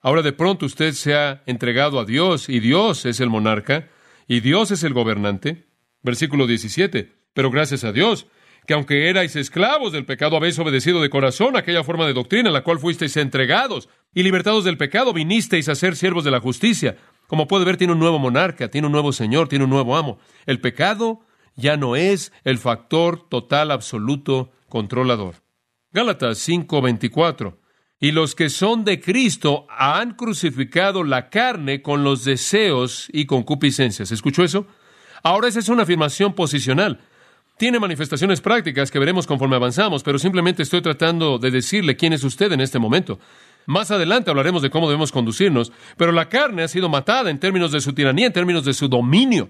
Ahora 0.00 0.22
de 0.22 0.32
pronto 0.32 0.66
usted 0.66 0.92
se 0.92 1.14
ha 1.14 1.42
entregado 1.46 1.98
a 1.98 2.04
Dios 2.04 2.48
y 2.48 2.60
Dios 2.60 3.06
es 3.06 3.20
el 3.20 3.30
monarca 3.30 3.88
y 4.28 4.40
Dios 4.40 4.70
es 4.70 4.82
el 4.84 4.92
gobernante. 4.92 5.66
Versículo 6.02 6.46
17. 6.46 7.12
Pero 7.32 7.50
gracias 7.50 7.84
a 7.84 7.92
Dios, 7.92 8.26
que 8.66 8.74
aunque 8.74 9.08
erais 9.08 9.36
esclavos 9.36 9.92
del 9.92 10.04
pecado, 10.04 10.36
habéis 10.36 10.58
obedecido 10.58 11.00
de 11.00 11.10
corazón 11.10 11.56
aquella 11.56 11.84
forma 11.84 12.06
de 12.06 12.12
doctrina 12.12 12.48
en 12.48 12.54
la 12.54 12.64
cual 12.64 12.78
fuisteis 12.78 13.16
entregados 13.16 13.88
y 14.14 14.22
libertados 14.22 14.64
del 14.64 14.78
pecado, 14.78 15.12
vinisteis 15.12 15.68
a 15.68 15.74
ser 15.74 15.96
siervos 15.96 16.24
de 16.24 16.30
la 16.30 16.40
justicia. 16.40 16.96
Como 17.26 17.48
puede 17.48 17.64
ver, 17.64 17.76
tiene 17.76 17.92
un 17.92 17.98
nuevo 17.98 18.18
monarca, 18.18 18.68
tiene 18.68 18.86
un 18.86 18.92
nuevo 18.92 19.12
señor, 19.12 19.48
tiene 19.48 19.64
un 19.64 19.70
nuevo 19.70 19.96
amo. 19.96 20.18
El 20.46 20.60
pecado 20.60 21.20
ya 21.56 21.76
no 21.76 21.96
es 21.96 22.32
el 22.44 22.58
factor 22.58 23.28
total 23.28 23.70
absoluto 23.70 24.52
controlador. 24.68 25.36
Gálatas 25.92 26.38
5:24. 26.38 27.58
Y 27.98 28.12
los 28.12 28.34
que 28.34 28.50
son 28.50 28.84
de 28.84 29.00
Cristo 29.00 29.66
han 29.70 30.14
crucificado 30.14 31.02
la 31.02 31.30
carne 31.30 31.80
con 31.80 32.04
los 32.04 32.24
deseos 32.24 33.08
y 33.12 33.24
concupiscencias. 33.24 34.12
¿Escuchó 34.12 34.44
eso? 34.44 34.66
Ahora 35.22 35.48
esa 35.48 35.60
es 35.60 35.68
una 35.68 35.84
afirmación 35.84 36.34
posicional. 36.34 37.00
Tiene 37.56 37.80
manifestaciones 37.80 38.42
prácticas 38.42 38.90
que 38.90 38.98
veremos 38.98 39.26
conforme 39.26 39.56
avanzamos, 39.56 40.02
pero 40.02 40.18
simplemente 40.18 40.62
estoy 40.62 40.82
tratando 40.82 41.38
de 41.38 41.50
decirle 41.50 41.96
quién 41.96 42.12
es 42.12 42.22
usted 42.22 42.52
en 42.52 42.60
este 42.60 42.78
momento. 42.78 43.18
Más 43.64 43.90
adelante 43.90 44.30
hablaremos 44.30 44.60
de 44.60 44.68
cómo 44.68 44.88
debemos 44.88 45.10
conducirnos, 45.10 45.72
pero 45.96 46.12
la 46.12 46.28
carne 46.28 46.62
ha 46.62 46.68
sido 46.68 46.90
matada 46.90 47.30
en 47.30 47.40
términos 47.40 47.72
de 47.72 47.80
su 47.80 47.94
tiranía, 47.94 48.26
en 48.26 48.32
términos 48.34 48.64
de 48.64 48.74
su 48.74 48.88
dominio. 48.88 49.48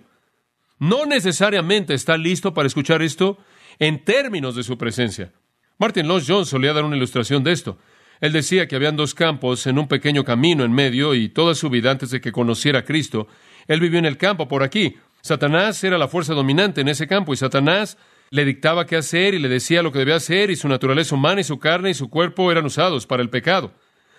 No 0.78 1.04
necesariamente 1.04 1.94
está 1.94 2.16
listo 2.16 2.54
para 2.54 2.68
escuchar 2.68 3.02
esto 3.02 3.38
en 3.78 4.04
términos 4.04 4.54
de 4.54 4.62
su 4.62 4.78
presencia. 4.78 5.32
Martin 5.78 6.06
Lloyd 6.06 6.24
Jones 6.26 6.48
solía 6.48 6.72
dar 6.72 6.84
una 6.84 6.96
ilustración 6.96 7.42
de 7.42 7.52
esto. 7.52 7.78
Él 8.20 8.32
decía 8.32 8.66
que 8.66 8.76
habían 8.76 8.96
dos 8.96 9.14
campos 9.14 9.66
en 9.66 9.78
un 9.78 9.88
pequeño 9.88 10.24
camino 10.24 10.64
en 10.64 10.72
medio 10.72 11.14
y 11.14 11.28
toda 11.28 11.54
su 11.54 11.70
vida 11.70 11.90
antes 11.90 12.10
de 12.10 12.20
que 12.20 12.32
conociera 12.32 12.80
a 12.80 12.84
Cristo, 12.84 13.28
él 13.66 13.80
vivió 13.80 13.98
en 13.98 14.06
el 14.06 14.16
campo 14.16 14.48
por 14.48 14.62
aquí. 14.62 14.96
Satanás 15.20 15.82
era 15.84 15.98
la 15.98 16.08
fuerza 16.08 16.34
dominante 16.34 16.80
en 16.80 16.88
ese 16.88 17.06
campo 17.06 17.32
y 17.32 17.36
Satanás 17.36 17.98
le 18.30 18.44
dictaba 18.44 18.86
qué 18.86 18.96
hacer 18.96 19.34
y 19.34 19.38
le 19.38 19.48
decía 19.48 19.82
lo 19.82 19.92
que 19.92 19.98
debía 19.98 20.16
hacer 20.16 20.50
y 20.50 20.56
su 20.56 20.68
naturaleza 20.68 21.14
humana 21.14 21.40
y 21.40 21.44
su 21.44 21.58
carne 21.58 21.90
y 21.90 21.94
su 21.94 22.08
cuerpo 22.08 22.50
eran 22.50 22.64
usados 22.64 23.06
para 23.06 23.22
el 23.22 23.30
pecado. 23.30 23.72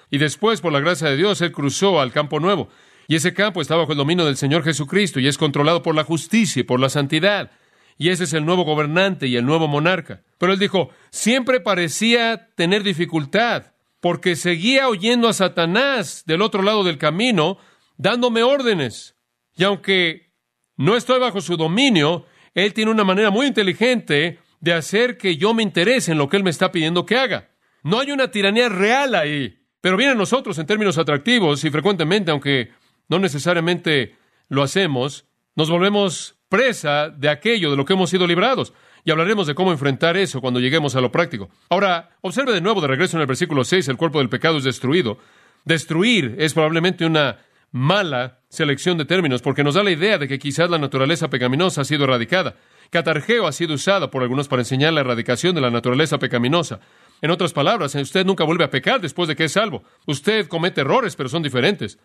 Y 0.09 0.17
después, 0.17 0.61
por 0.61 0.71
la 0.71 0.79
gracia 0.79 1.09
de 1.09 1.17
Dios, 1.17 1.41
él 1.41 1.51
cruzó 1.51 1.99
al 1.99 2.11
campo 2.11 2.39
nuevo. 2.39 2.69
Y 3.07 3.15
ese 3.15 3.33
campo 3.33 3.61
está 3.61 3.75
bajo 3.75 3.91
el 3.91 3.97
dominio 3.97 4.25
del 4.25 4.37
Señor 4.37 4.63
Jesucristo 4.63 5.19
y 5.19 5.27
es 5.27 5.37
controlado 5.37 5.81
por 5.81 5.95
la 5.95 6.03
justicia 6.03 6.61
y 6.61 6.63
por 6.63 6.79
la 6.79 6.89
santidad. 6.89 7.51
Y 7.97 8.09
ese 8.09 8.25
es 8.25 8.33
el 8.33 8.45
nuevo 8.45 8.63
gobernante 8.63 9.27
y 9.27 9.37
el 9.37 9.45
nuevo 9.45 9.67
monarca. 9.67 10.21
Pero 10.37 10.53
él 10.53 10.59
dijo, 10.59 10.89
siempre 11.09 11.59
parecía 11.59 12.49
tener 12.55 12.83
dificultad, 12.83 13.71
porque 13.99 14.35
seguía 14.35 14.89
oyendo 14.89 15.27
a 15.27 15.33
Satanás 15.33 16.23
del 16.25 16.41
otro 16.41 16.61
lado 16.61 16.83
del 16.83 16.97
camino, 16.97 17.57
dándome 17.97 18.43
órdenes. 18.43 19.15
Y 19.55 19.63
aunque 19.63 20.33
no 20.75 20.95
estoy 20.95 21.19
bajo 21.19 21.41
su 21.41 21.57
dominio, 21.57 22.25
él 22.53 22.73
tiene 22.73 22.91
una 22.91 23.03
manera 23.03 23.31
muy 23.31 23.47
inteligente 23.47 24.39
de 24.59 24.73
hacer 24.73 25.17
que 25.17 25.37
yo 25.37 25.53
me 25.53 25.63
interese 25.63 26.11
en 26.11 26.17
lo 26.17 26.29
que 26.29 26.37
él 26.37 26.43
me 26.43 26.49
está 26.49 26.71
pidiendo 26.71 27.05
que 27.05 27.17
haga. 27.17 27.49
No 27.83 27.99
hay 27.99 28.11
una 28.11 28.31
tiranía 28.31 28.69
real 28.69 29.15
ahí, 29.15 29.59
pero 29.81 29.97
viene 29.97 30.13
a 30.13 30.15
nosotros 30.15 30.57
en 30.57 30.65
términos 30.65 30.97
atractivos 30.97 31.63
y 31.63 31.69
frecuentemente, 31.69 32.31
aunque 32.31 32.71
no 33.07 33.19
necesariamente 33.19 34.15
lo 34.49 34.63
hacemos, 34.63 35.25
nos 35.55 35.69
volvemos 35.69 36.35
presa 36.49 37.09
de 37.09 37.29
aquello 37.29 37.71
de 37.71 37.77
lo 37.77 37.85
que 37.85 37.93
hemos 37.93 38.09
sido 38.09 38.27
librados. 38.27 38.73
Y 39.07 39.11
hablaremos 39.11 39.47
de 39.47 39.55
cómo 39.55 39.71
enfrentar 39.71 40.17
eso 40.17 40.41
cuando 40.41 40.59
lleguemos 40.59 40.97
a 40.97 40.99
lo 40.99 41.13
práctico. 41.13 41.49
Ahora, 41.69 42.09
observe 42.19 42.51
de 42.51 42.59
nuevo 42.59 42.81
de 42.81 42.87
regreso 42.87 43.15
en 43.15 43.21
el 43.21 43.27
versículo 43.27 43.63
6, 43.63 43.87
el 43.87 43.95
cuerpo 43.95 44.19
del 44.19 44.27
pecado 44.27 44.57
es 44.57 44.65
destruido. 44.65 45.17
Destruir 45.63 46.35
es 46.39 46.53
probablemente 46.53 47.05
una 47.05 47.37
mala 47.71 48.39
selección 48.49 48.97
de 48.97 49.05
términos 49.05 49.41
porque 49.41 49.63
nos 49.63 49.75
da 49.75 49.83
la 49.83 49.91
idea 49.91 50.17
de 50.17 50.27
que 50.27 50.37
quizás 50.37 50.69
la 50.69 50.77
naturaleza 50.77 51.29
pecaminosa 51.29 51.79
ha 51.79 51.85
sido 51.85 52.03
erradicada. 52.03 52.57
Catargeo 52.89 53.47
ha 53.47 53.53
sido 53.53 53.75
usada 53.75 54.11
por 54.11 54.23
algunos 54.23 54.49
para 54.49 54.63
enseñar 54.63 54.91
la 54.91 54.99
erradicación 54.99 55.55
de 55.55 55.61
la 55.61 55.71
naturaleza 55.71 56.19
pecaminosa. 56.19 56.81
En 57.21 57.31
otras 57.31 57.53
palabras, 57.53 57.95
usted 57.95 58.25
nunca 58.25 58.43
vuelve 58.43 58.65
a 58.65 58.69
pecar 58.69 58.99
después 58.99 59.29
de 59.29 59.37
que 59.37 59.45
es 59.45 59.53
salvo. 59.53 59.83
Usted 60.05 60.49
comete 60.49 60.81
errores, 60.81 61.15
pero 61.15 61.29
son 61.29 61.43
diferentes. 61.43 61.97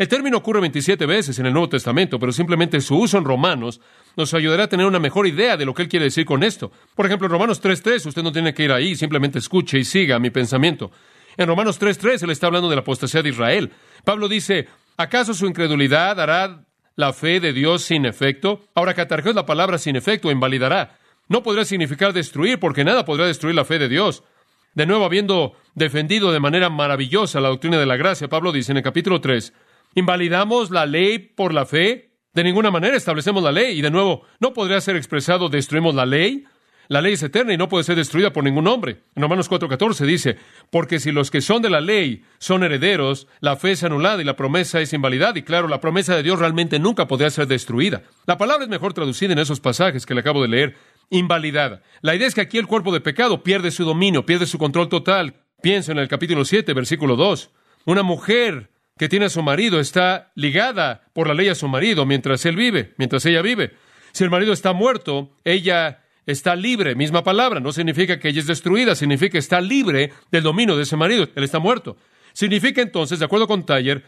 El 0.00 0.08
término 0.08 0.38
ocurre 0.38 0.60
27 0.60 1.04
veces 1.04 1.38
en 1.40 1.44
el 1.44 1.52
Nuevo 1.52 1.68
Testamento, 1.68 2.18
pero 2.18 2.32
simplemente 2.32 2.80
su 2.80 2.96
uso 2.96 3.18
en 3.18 3.24
Romanos 3.26 3.82
nos 4.16 4.32
ayudará 4.32 4.64
a 4.64 4.66
tener 4.66 4.86
una 4.86 4.98
mejor 4.98 5.26
idea 5.26 5.58
de 5.58 5.66
lo 5.66 5.74
que 5.74 5.82
él 5.82 5.90
quiere 5.90 6.06
decir 6.06 6.24
con 6.24 6.42
esto. 6.42 6.72
Por 6.94 7.04
ejemplo, 7.04 7.26
en 7.26 7.32
Romanos 7.32 7.62
3.3, 7.62 8.06
usted 8.06 8.22
no 8.22 8.32
tiene 8.32 8.54
que 8.54 8.64
ir 8.64 8.72
ahí, 8.72 8.96
simplemente 8.96 9.38
escuche 9.38 9.78
y 9.78 9.84
siga 9.84 10.18
mi 10.18 10.30
pensamiento. 10.30 10.90
En 11.36 11.48
Romanos 11.48 11.78
3.3, 11.78 12.22
él 12.22 12.30
está 12.30 12.46
hablando 12.46 12.70
de 12.70 12.76
la 12.76 12.80
apostasía 12.80 13.20
de 13.20 13.28
Israel. 13.28 13.72
Pablo 14.02 14.26
dice, 14.26 14.68
¿acaso 14.96 15.34
su 15.34 15.46
incredulidad 15.46 16.18
hará 16.18 16.64
la 16.96 17.12
fe 17.12 17.38
de 17.38 17.52
Dios 17.52 17.82
sin 17.82 18.06
efecto? 18.06 18.62
Ahora, 18.74 18.94
catargeo 18.94 19.34
la 19.34 19.44
palabra 19.44 19.76
sin 19.76 19.96
efecto, 19.96 20.30
invalidará. 20.30 20.96
No 21.28 21.42
podrá 21.42 21.66
significar 21.66 22.14
destruir, 22.14 22.58
porque 22.58 22.84
nada 22.84 23.04
podrá 23.04 23.26
destruir 23.26 23.54
la 23.54 23.66
fe 23.66 23.78
de 23.78 23.90
Dios. 23.90 24.24
De 24.72 24.86
nuevo, 24.86 25.04
habiendo 25.04 25.56
defendido 25.74 26.32
de 26.32 26.40
manera 26.40 26.70
maravillosa 26.70 27.38
la 27.38 27.50
doctrina 27.50 27.78
de 27.78 27.84
la 27.84 27.98
gracia, 27.98 28.28
Pablo 28.28 28.50
dice 28.50 28.72
en 28.72 28.78
el 28.78 28.82
capítulo 28.82 29.20
3, 29.20 29.52
¿invalidamos 29.94 30.70
la 30.70 30.86
ley 30.86 31.18
por 31.18 31.54
la 31.54 31.66
fe? 31.66 32.10
De 32.32 32.44
ninguna 32.44 32.70
manera 32.70 32.96
establecemos 32.96 33.42
la 33.42 33.52
ley. 33.52 33.78
Y 33.78 33.82
de 33.82 33.90
nuevo, 33.90 34.22
no 34.38 34.52
podría 34.52 34.80
ser 34.80 34.96
expresado 34.96 35.48
destruimos 35.48 35.94
la 35.94 36.06
ley. 36.06 36.44
La 36.90 37.00
ley 37.00 37.12
es 37.12 37.22
eterna 37.22 37.54
y 37.54 37.56
no 37.56 37.68
puede 37.68 37.84
ser 37.84 37.94
destruida 37.94 38.32
por 38.32 38.42
ningún 38.42 38.66
hombre. 38.66 39.04
En 39.14 39.22
Romanos 39.22 39.48
4:14 39.48 40.04
dice, 40.06 40.36
porque 40.70 40.98
si 40.98 41.12
los 41.12 41.30
que 41.30 41.40
son 41.40 41.62
de 41.62 41.70
la 41.70 41.80
ley 41.80 42.24
son 42.38 42.64
herederos, 42.64 43.28
la 43.38 43.54
fe 43.54 43.72
es 43.72 43.84
anulada 43.84 44.20
y 44.20 44.24
la 44.24 44.34
promesa 44.34 44.80
es 44.80 44.92
invalidada. 44.92 45.38
Y 45.38 45.42
claro, 45.42 45.68
la 45.68 45.80
promesa 45.80 46.16
de 46.16 46.24
Dios 46.24 46.40
realmente 46.40 46.80
nunca 46.80 47.06
podría 47.06 47.30
ser 47.30 47.46
destruida. 47.46 48.02
La 48.26 48.38
palabra 48.38 48.64
es 48.64 48.70
mejor 48.70 48.92
traducida 48.92 49.32
en 49.32 49.38
esos 49.38 49.60
pasajes 49.60 50.04
que 50.04 50.14
le 50.14 50.20
acabo 50.20 50.42
de 50.42 50.48
leer, 50.48 50.76
invalidada. 51.10 51.82
La 52.00 52.16
idea 52.16 52.26
es 52.26 52.34
que 52.34 52.40
aquí 52.40 52.58
el 52.58 52.66
cuerpo 52.66 52.92
de 52.92 53.00
pecado 53.00 53.44
pierde 53.44 53.70
su 53.70 53.84
dominio, 53.84 54.26
pierde 54.26 54.46
su 54.46 54.58
control 54.58 54.88
total. 54.88 55.44
Pienso 55.62 55.92
en 55.92 55.98
el 55.98 56.08
capítulo 56.08 56.44
7, 56.44 56.74
versículo 56.74 57.14
2. 57.14 57.50
Una 57.84 58.02
mujer 58.02 58.70
que 59.00 59.08
tiene 59.08 59.24
a 59.24 59.30
su 59.30 59.42
marido 59.42 59.80
está 59.80 60.30
ligada 60.34 61.08
por 61.14 61.26
la 61.26 61.32
ley 61.32 61.48
a 61.48 61.54
su 61.54 61.66
marido 61.68 62.04
mientras 62.04 62.44
él 62.44 62.54
vive, 62.54 62.92
mientras 62.98 63.24
ella 63.24 63.40
vive. 63.40 63.72
Si 64.12 64.24
el 64.24 64.28
marido 64.28 64.52
está 64.52 64.74
muerto, 64.74 65.30
ella 65.42 66.02
está 66.26 66.54
libre, 66.54 66.94
misma 66.94 67.24
palabra, 67.24 67.60
no 67.60 67.72
significa 67.72 68.20
que 68.20 68.28
ella 68.28 68.40
es 68.40 68.46
destruida, 68.46 68.94
significa 68.94 69.32
que 69.32 69.38
está 69.38 69.62
libre 69.62 70.12
del 70.30 70.42
dominio 70.42 70.76
de 70.76 70.82
ese 70.82 70.98
marido, 70.98 71.26
él 71.34 71.44
está 71.44 71.58
muerto. 71.58 71.96
Significa 72.34 72.82
entonces, 72.82 73.18
de 73.18 73.24
acuerdo 73.24 73.48
con 73.48 73.64
Taller, 73.64 74.04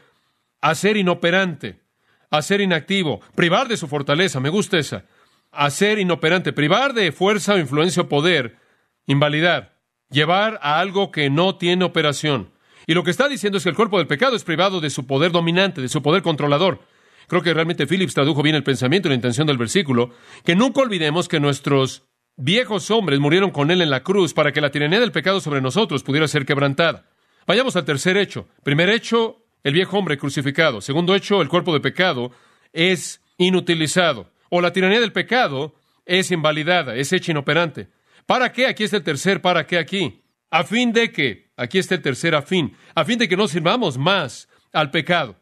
hacer 0.61 0.99
inoperante, 0.99 1.80
hacer 2.28 2.61
inactivo, 2.61 3.22
privar 3.34 3.68
de 3.68 3.78
su 3.78 3.88
fortaleza, 3.88 4.40
me 4.40 4.50
gusta 4.50 4.76
esa, 4.76 5.06
hacer 5.52 6.00
inoperante, 6.00 6.52
privar 6.52 6.92
de 6.92 7.12
fuerza 7.12 7.54
o 7.54 7.58
influencia 7.58 8.02
o 8.02 8.08
poder, 8.11 8.56
invalidar, 9.06 9.72
llevar 10.11 10.61
a 10.61 10.80
algo 10.80 11.11
que 11.11 11.30
no 11.30 11.56
tiene 11.56 11.82
operación. 11.82 12.51
Y 12.86 12.94
lo 12.94 13.04
que 13.04 13.10
está 13.10 13.28
diciendo 13.28 13.58
es 13.58 13.64
que 13.64 13.70
el 13.70 13.76
cuerpo 13.76 13.98
del 13.98 14.06
pecado 14.06 14.36
es 14.36 14.44
privado 14.44 14.80
de 14.80 14.90
su 14.90 15.06
poder 15.06 15.32
dominante, 15.32 15.80
de 15.80 15.88
su 15.88 16.02
poder 16.02 16.22
controlador. 16.22 16.80
Creo 17.28 17.42
que 17.42 17.54
realmente 17.54 17.86
Phillips 17.86 18.14
tradujo 18.14 18.42
bien 18.42 18.56
el 18.56 18.64
pensamiento 18.64 19.08
y 19.08 19.10
la 19.10 19.16
intención 19.16 19.46
del 19.46 19.58
versículo, 19.58 20.10
que 20.44 20.56
nunca 20.56 20.80
olvidemos 20.80 21.28
que 21.28 21.40
nuestros 21.40 22.04
viejos 22.36 22.90
hombres 22.90 23.20
murieron 23.20 23.50
con 23.50 23.70
él 23.70 23.82
en 23.82 23.90
la 23.90 24.02
cruz 24.02 24.34
para 24.34 24.52
que 24.52 24.60
la 24.60 24.70
tiranía 24.70 25.00
del 25.00 25.12
pecado 25.12 25.40
sobre 25.40 25.60
nosotros 25.60 26.02
pudiera 26.02 26.28
ser 26.28 26.44
quebrantada. 26.44 27.06
Vayamos 27.46 27.76
al 27.76 27.84
tercer 27.84 28.16
hecho. 28.16 28.48
Primer 28.62 28.88
hecho, 28.88 29.44
el 29.64 29.74
viejo 29.74 29.98
hombre 29.98 30.18
crucificado. 30.18 30.80
Segundo 30.80 31.14
hecho, 31.14 31.42
el 31.42 31.48
cuerpo 31.48 31.72
de 31.72 31.80
pecado 31.80 32.32
es 32.72 33.20
inutilizado. 33.38 34.30
O 34.50 34.60
la 34.60 34.72
tiranía 34.72 35.00
del 35.00 35.12
pecado 35.12 35.74
es 36.04 36.30
invalidada, 36.30 36.94
es 36.94 37.12
hecha 37.12 37.32
inoperante. 37.32 37.88
¿Para 38.26 38.52
qué? 38.52 38.66
Aquí 38.66 38.84
está 38.84 38.96
el 38.96 39.04
tercer 39.04 39.40
para 39.40 39.66
qué 39.66 39.78
aquí. 39.78 40.22
A 40.52 40.62
fin 40.62 40.92
de 40.92 41.11
que 41.11 41.42
Aquí 41.62 41.78
está 41.78 41.94
el 41.94 42.02
tercer 42.02 42.35
a 42.35 42.42
fin, 42.42 42.76
a 42.92 43.04
fin 43.04 43.21
de 43.21 43.28
que 43.28 43.37
no 43.37 43.47
sirvamos 43.47 43.97
más 43.97 44.49
al 44.73 44.90
pecado. 44.90 45.37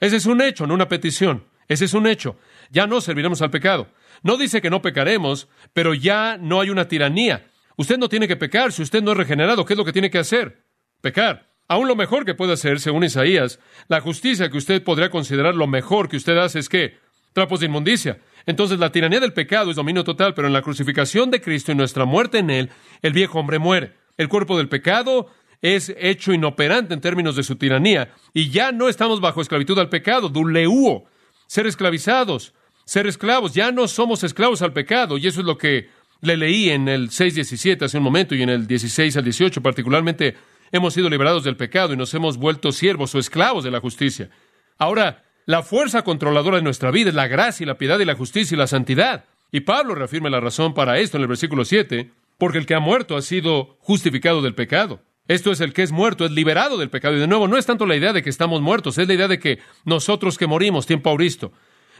Ese 0.00 0.16
es 0.16 0.26
un 0.26 0.42
hecho, 0.42 0.66
no 0.66 0.74
una 0.74 0.86
petición. 0.86 1.44
Ese 1.66 1.86
es 1.86 1.94
un 1.94 2.06
hecho. 2.06 2.36
Ya 2.70 2.86
no 2.86 3.00
serviremos 3.00 3.40
al 3.40 3.50
pecado. 3.50 3.88
No 4.22 4.36
dice 4.36 4.60
que 4.60 4.68
no 4.68 4.82
pecaremos, 4.82 5.48
pero 5.72 5.94
ya 5.94 6.36
no 6.36 6.60
hay 6.60 6.68
una 6.68 6.88
tiranía. 6.88 7.46
Usted 7.76 7.96
no 7.96 8.10
tiene 8.10 8.28
que 8.28 8.36
pecar 8.36 8.70
si 8.70 8.82
usted 8.82 9.02
no 9.02 9.12
es 9.12 9.16
regenerado. 9.16 9.64
¿Qué 9.64 9.72
es 9.72 9.78
lo 9.78 9.84
que 9.86 9.94
tiene 9.94 10.10
que 10.10 10.18
hacer? 10.18 10.64
Pecar. 11.00 11.48
Aún 11.68 11.88
lo 11.88 11.96
mejor 11.96 12.26
que 12.26 12.34
puede 12.34 12.52
hacer, 12.52 12.80
según 12.80 13.04
Isaías, 13.04 13.58
la 13.88 14.02
justicia 14.02 14.50
que 14.50 14.58
usted 14.58 14.82
podría 14.82 15.08
considerar 15.08 15.54
lo 15.54 15.66
mejor 15.66 16.10
que 16.10 16.18
usted 16.18 16.36
hace 16.36 16.58
es 16.58 16.68
que 16.68 16.98
trapos 17.32 17.60
de 17.60 17.66
inmundicia. 17.66 18.18
Entonces 18.44 18.78
la 18.78 18.92
tiranía 18.92 19.20
del 19.20 19.32
pecado 19.32 19.70
es 19.70 19.76
dominio 19.76 20.04
total, 20.04 20.34
pero 20.34 20.48
en 20.48 20.52
la 20.52 20.60
crucificación 20.60 21.30
de 21.30 21.40
Cristo 21.40 21.72
y 21.72 21.76
nuestra 21.76 22.04
muerte 22.04 22.38
en 22.38 22.50
Él, 22.50 22.70
el 23.00 23.14
viejo 23.14 23.38
hombre 23.38 23.58
muere. 23.58 24.01
El 24.16 24.28
cuerpo 24.28 24.58
del 24.58 24.68
pecado 24.68 25.30
es 25.60 25.94
hecho 25.96 26.32
inoperante 26.32 26.94
en 26.94 27.00
términos 27.00 27.36
de 27.36 27.44
su 27.44 27.56
tiranía, 27.56 28.12
y 28.34 28.50
ya 28.50 28.72
no 28.72 28.88
estamos 28.88 29.20
bajo 29.20 29.40
esclavitud 29.40 29.78
al 29.78 29.88
pecado, 29.88 30.28
duleuo, 30.28 31.04
ser 31.46 31.66
esclavizados, 31.66 32.52
ser 32.84 33.06
esclavos, 33.06 33.54
ya 33.54 33.70
no 33.70 33.86
somos 33.86 34.24
esclavos 34.24 34.60
al 34.62 34.72
pecado, 34.72 35.18
y 35.18 35.26
eso 35.26 35.40
es 35.40 35.46
lo 35.46 35.56
que 35.56 35.88
le 36.20 36.36
leí 36.36 36.70
en 36.70 36.88
el 36.88 37.10
6.17 37.10 37.82
hace 37.82 37.98
un 37.98 38.04
momento 38.04 38.34
y 38.34 38.42
en 38.42 38.48
el 38.48 38.66
16 38.66 39.16
al 39.16 39.24
18 39.24 39.60
particularmente, 39.60 40.36
hemos 40.72 40.94
sido 40.94 41.10
liberados 41.10 41.44
del 41.44 41.56
pecado 41.56 41.92
y 41.92 41.96
nos 41.96 42.14
hemos 42.14 42.38
vuelto 42.38 42.72
siervos 42.72 43.14
o 43.14 43.18
esclavos 43.18 43.62
de 43.62 43.70
la 43.70 43.80
justicia. 43.80 44.30
Ahora, 44.78 45.24
la 45.44 45.62
fuerza 45.62 46.02
controladora 46.02 46.56
de 46.56 46.62
nuestra 46.62 46.90
vida 46.90 47.10
es 47.10 47.14
la 47.14 47.26
gracia 47.26 47.64
y 47.64 47.66
la 47.66 47.76
piedad 47.76 47.98
y 47.98 48.04
la 48.04 48.14
justicia 48.14 48.54
y 48.54 48.58
la 48.58 48.66
santidad. 48.66 49.24
Y 49.50 49.60
Pablo 49.60 49.94
reafirma 49.94 50.30
la 50.30 50.40
razón 50.40 50.72
para 50.72 50.98
esto 50.98 51.18
en 51.18 51.22
el 51.22 51.28
versículo 51.28 51.64
7, 51.64 52.10
porque 52.42 52.58
el 52.58 52.66
que 52.66 52.74
ha 52.74 52.80
muerto 52.80 53.16
ha 53.16 53.22
sido 53.22 53.76
justificado 53.78 54.42
del 54.42 54.56
pecado. 54.56 55.00
Esto 55.28 55.52
es 55.52 55.60
el 55.60 55.72
que 55.72 55.84
es 55.84 55.92
muerto, 55.92 56.24
es 56.24 56.32
liberado 56.32 56.76
del 56.76 56.90
pecado. 56.90 57.14
Y 57.14 57.20
de 57.20 57.28
nuevo, 57.28 57.46
no 57.46 57.56
es 57.56 57.66
tanto 57.66 57.86
la 57.86 57.94
idea 57.94 58.12
de 58.12 58.20
que 58.20 58.30
estamos 58.30 58.60
muertos, 58.60 58.98
es 58.98 59.06
la 59.06 59.14
idea 59.14 59.28
de 59.28 59.38
que 59.38 59.60
nosotros 59.84 60.36
que 60.36 60.48
morimos, 60.48 60.84
tiempo 60.84 61.08
auristo, 61.08 61.52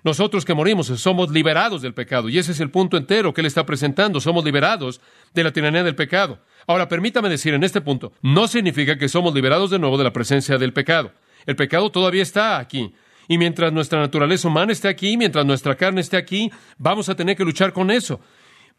nosotros 0.03 0.45
que 0.45 0.53
morimos 0.53 0.89
somos 0.89 1.31
liberados 1.31 1.81
del 1.81 1.95
pecado. 1.95 2.29
Y 2.29 2.39
ese 2.39 2.51
es 2.51 2.59
el 2.59 2.73
punto 2.73 2.97
entero 2.97 3.33
que 3.33 3.41
él 3.41 3.47
está 3.47 3.65
presentando. 3.65 4.21
Somos 4.21 4.45
liberados 4.45 5.01
de 5.33 5.45
la 5.45 5.53
tiranía 5.53 5.85
del 5.85 5.95
pecado. 5.95 6.41
Ahora, 6.67 6.89
permítame 6.89 7.29
decir 7.29 7.55
en 7.55 7.63
este 7.63 7.81
punto, 7.81 8.13
no 8.21 8.49
significa 8.49 8.99
que 8.99 9.09
somos 9.09 9.33
liberados 9.33 9.71
de 9.71 9.79
nuevo 9.79 9.97
de 9.97 10.03
la 10.03 10.13
presencia 10.13 10.59
del 10.59 10.73
pecado. 10.73 11.13
El 11.47 11.55
pecado 11.55 11.93
todavía 11.93 12.25
está 12.25 12.59
aquí. 12.59 12.93
Y 13.29 13.39
mientras 13.39 13.73
nuestra 13.73 14.01
naturaleza 14.01 14.49
humana 14.49 14.73
esté 14.73 14.89
aquí, 14.89 15.17
mientras 15.17 15.47
nuestra 15.47 15.77
carne 15.77 16.01
esté 16.01 16.17
aquí, 16.17 16.51
vamos 16.79 17.09
a 17.09 17.15
tener 17.15 17.37
que 17.37 17.45
luchar 17.45 17.73
con 17.73 17.93
eso. 17.93 18.21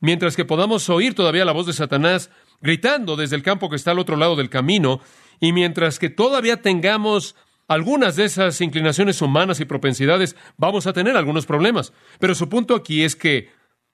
Mientras 0.03 0.35
que 0.35 0.43
podamos 0.43 0.89
oír 0.89 1.15
todavía 1.15 1.45
la 1.45 1.53
voz 1.53 1.65
de 1.65 1.71
Satanás 1.71 2.29
gritando 2.61 3.15
desde 3.15 3.37
el 3.37 3.41
campo 3.41 3.69
que 3.69 3.77
está 3.77 3.91
al 3.91 3.99
otro 3.99 4.17
lado 4.17 4.35
del 4.35 4.49
camino, 4.49 4.99
y 5.39 5.53
mientras 5.53 5.97
que 5.97 6.09
todavía 6.09 6.61
tengamos 6.61 7.37
algunas 7.69 8.17
de 8.17 8.25
esas 8.25 8.59
inclinaciones 8.59 9.21
humanas 9.21 9.61
y 9.61 9.65
propensidades, 9.65 10.35
vamos 10.57 10.87
a 10.87 10.93
tener 10.93 11.15
algunos 11.15 11.45
problemas. 11.45 11.93
Pero 12.19 12.35
su 12.35 12.49
punto 12.49 12.75
aquí 12.75 13.05
es 13.05 13.15
que 13.15 13.47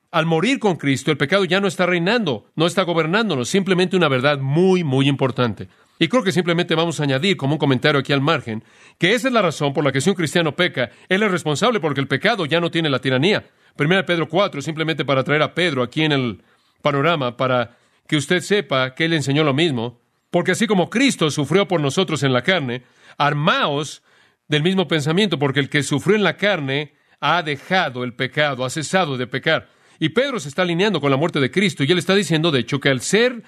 al 0.10 0.25
morir 0.25 0.58
con 0.58 0.78
Cristo, 0.78 1.12
el 1.12 1.18
pecado 1.18 1.46
ya 1.46 1.62
no 1.62 1.68
está 1.68 1.86
reinando, 1.86 2.48
no 2.56 2.66
está 2.66 2.82
gobernándonos, 2.82 3.48
simplemente 3.48 3.96
una 3.96 4.08
verdad 4.08 4.39
muy, 4.39 4.84
muy 4.84 5.08
importante. 5.08 5.68
Y 6.00 6.08
creo 6.08 6.24
que 6.24 6.32
simplemente 6.32 6.74
vamos 6.74 7.00
a 7.00 7.04
añadir 7.04 7.38
como 7.38 7.54
un 7.54 7.60
comentario 7.60 8.00
aquí 8.00 8.13
al 8.13 8.22
margen, 8.22 8.63
que 8.98 9.13
esa 9.13 9.28
es 9.28 9.34
la 9.36 9.44
razón 9.44 9.74
por 9.74 9.84
la 9.84 9.92
que 9.92 10.01
si 10.01 10.10
un 10.10 10.16
cristiano 10.16 10.56
peca, 10.56 10.89
él 11.08 11.22
es 11.22 11.30
responsable 11.30 11.80
porque 11.80 12.01
el 12.01 12.08
pecado 12.08 12.48
ya 12.48 12.60
no 12.60 12.72
tiene 12.72 12.89
la 12.89 13.00
tiranía. 13.00 13.46
Primera 13.79 14.05
Pedro 14.05 14.27
4, 14.27 14.62
simplemente 14.62 15.05
para 15.05 15.24
traer 15.24 15.41
a 15.41 15.53
Pedro 15.53 15.83
aquí 15.83 16.03
en 16.03 16.12
el 16.12 16.41
panorama 16.81 17.38
para 17.38 17.77
que 18.07 18.17
usted 18.17 18.41
sepa 18.41 18.93
que 18.93 19.05
Él 19.05 19.13
enseñó 19.13 19.45
lo 19.45 19.53
mismo, 19.53 20.01
porque 20.31 20.51
así 20.51 20.67
como 20.67 20.89
Cristo 20.89 21.31
sufrió 21.31 21.65
por 21.65 21.79
nosotros 21.79 22.24
en 22.24 22.33
la 22.33 22.41
carne, 22.41 22.83
armaos 23.17 24.03
del 24.50 24.63
mismo 24.63 24.89
pensamiento, 24.89 25.39
porque 25.39 25.62
el 25.62 25.69
que 25.69 25.81
sufrió 25.83 26.17
en 26.17 26.24
la 26.24 26.36
carne 26.36 26.91
ha 27.21 27.41
dejado 27.41 28.03
el 28.03 28.12
pecado, 28.15 28.65
ha 28.65 28.69
cesado 28.69 29.15
de 29.15 29.27
pecar. 29.27 29.69
Y 29.98 30.09
Pedro 30.09 30.41
se 30.41 30.50
está 30.50 30.63
alineando 30.63 31.00
con 31.00 31.09
la 31.09 31.15
muerte 31.15 31.39
de 31.39 31.50
Cristo, 31.50 31.86
y 31.86 31.91
él 31.93 32.00
está 32.00 32.15
diciendo, 32.15 32.51
de 32.51 32.59
hecho, 32.59 32.81
que 32.81 32.89
al 32.89 33.00
ser 33.00 33.43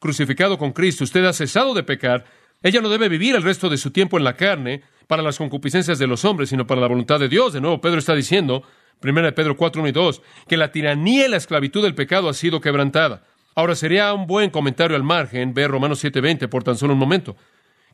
crucificado 0.00 0.58
con 0.58 0.72
Cristo, 0.72 1.04
usted 1.04 1.24
ha 1.24 1.32
cesado 1.32 1.74
de 1.74 1.84
pecar, 1.84 2.24
ella 2.60 2.80
no 2.80 2.88
debe 2.88 3.08
vivir 3.08 3.36
el 3.36 3.42
resto 3.44 3.68
de 3.68 3.76
su 3.76 3.92
tiempo 3.92 4.18
en 4.18 4.24
la 4.24 4.34
carne 4.34 4.82
para 5.06 5.22
las 5.22 5.38
concupiscencias 5.38 6.00
de 6.00 6.08
los 6.08 6.24
hombres, 6.24 6.48
sino 6.48 6.66
para 6.66 6.80
la 6.80 6.88
voluntad 6.88 7.20
de 7.20 7.28
Dios. 7.28 7.52
De 7.52 7.60
nuevo, 7.60 7.80
Pedro 7.80 8.00
está 8.00 8.16
diciendo, 8.16 8.64
1 9.02 9.34
Pedro 9.34 9.56
4, 9.56 9.82
1 9.82 9.88
y 9.88 9.92
2, 9.92 10.22
que 10.48 10.56
la 10.56 10.72
tiranía 10.72 11.26
y 11.26 11.30
la 11.30 11.36
esclavitud 11.36 11.82
del 11.82 11.94
pecado 11.94 12.28
ha 12.28 12.34
sido 12.34 12.60
quebrantada. 12.60 13.24
Ahora 13.54 13.74
sería 13.74 14.12
un 14.12 14.26
buen 14.26 14.50
comentario 14.50 14.96
al 14.96 15.02
margen 15.02 15.54
ver 15.54 15.70
Romanos 15.70 16.04
7:20 16.04 16.48
por 16.48 16.62
tan 16.62 16.76
solo 16.76 16.92
un 16.92 16.98
momento. 16.98 17.36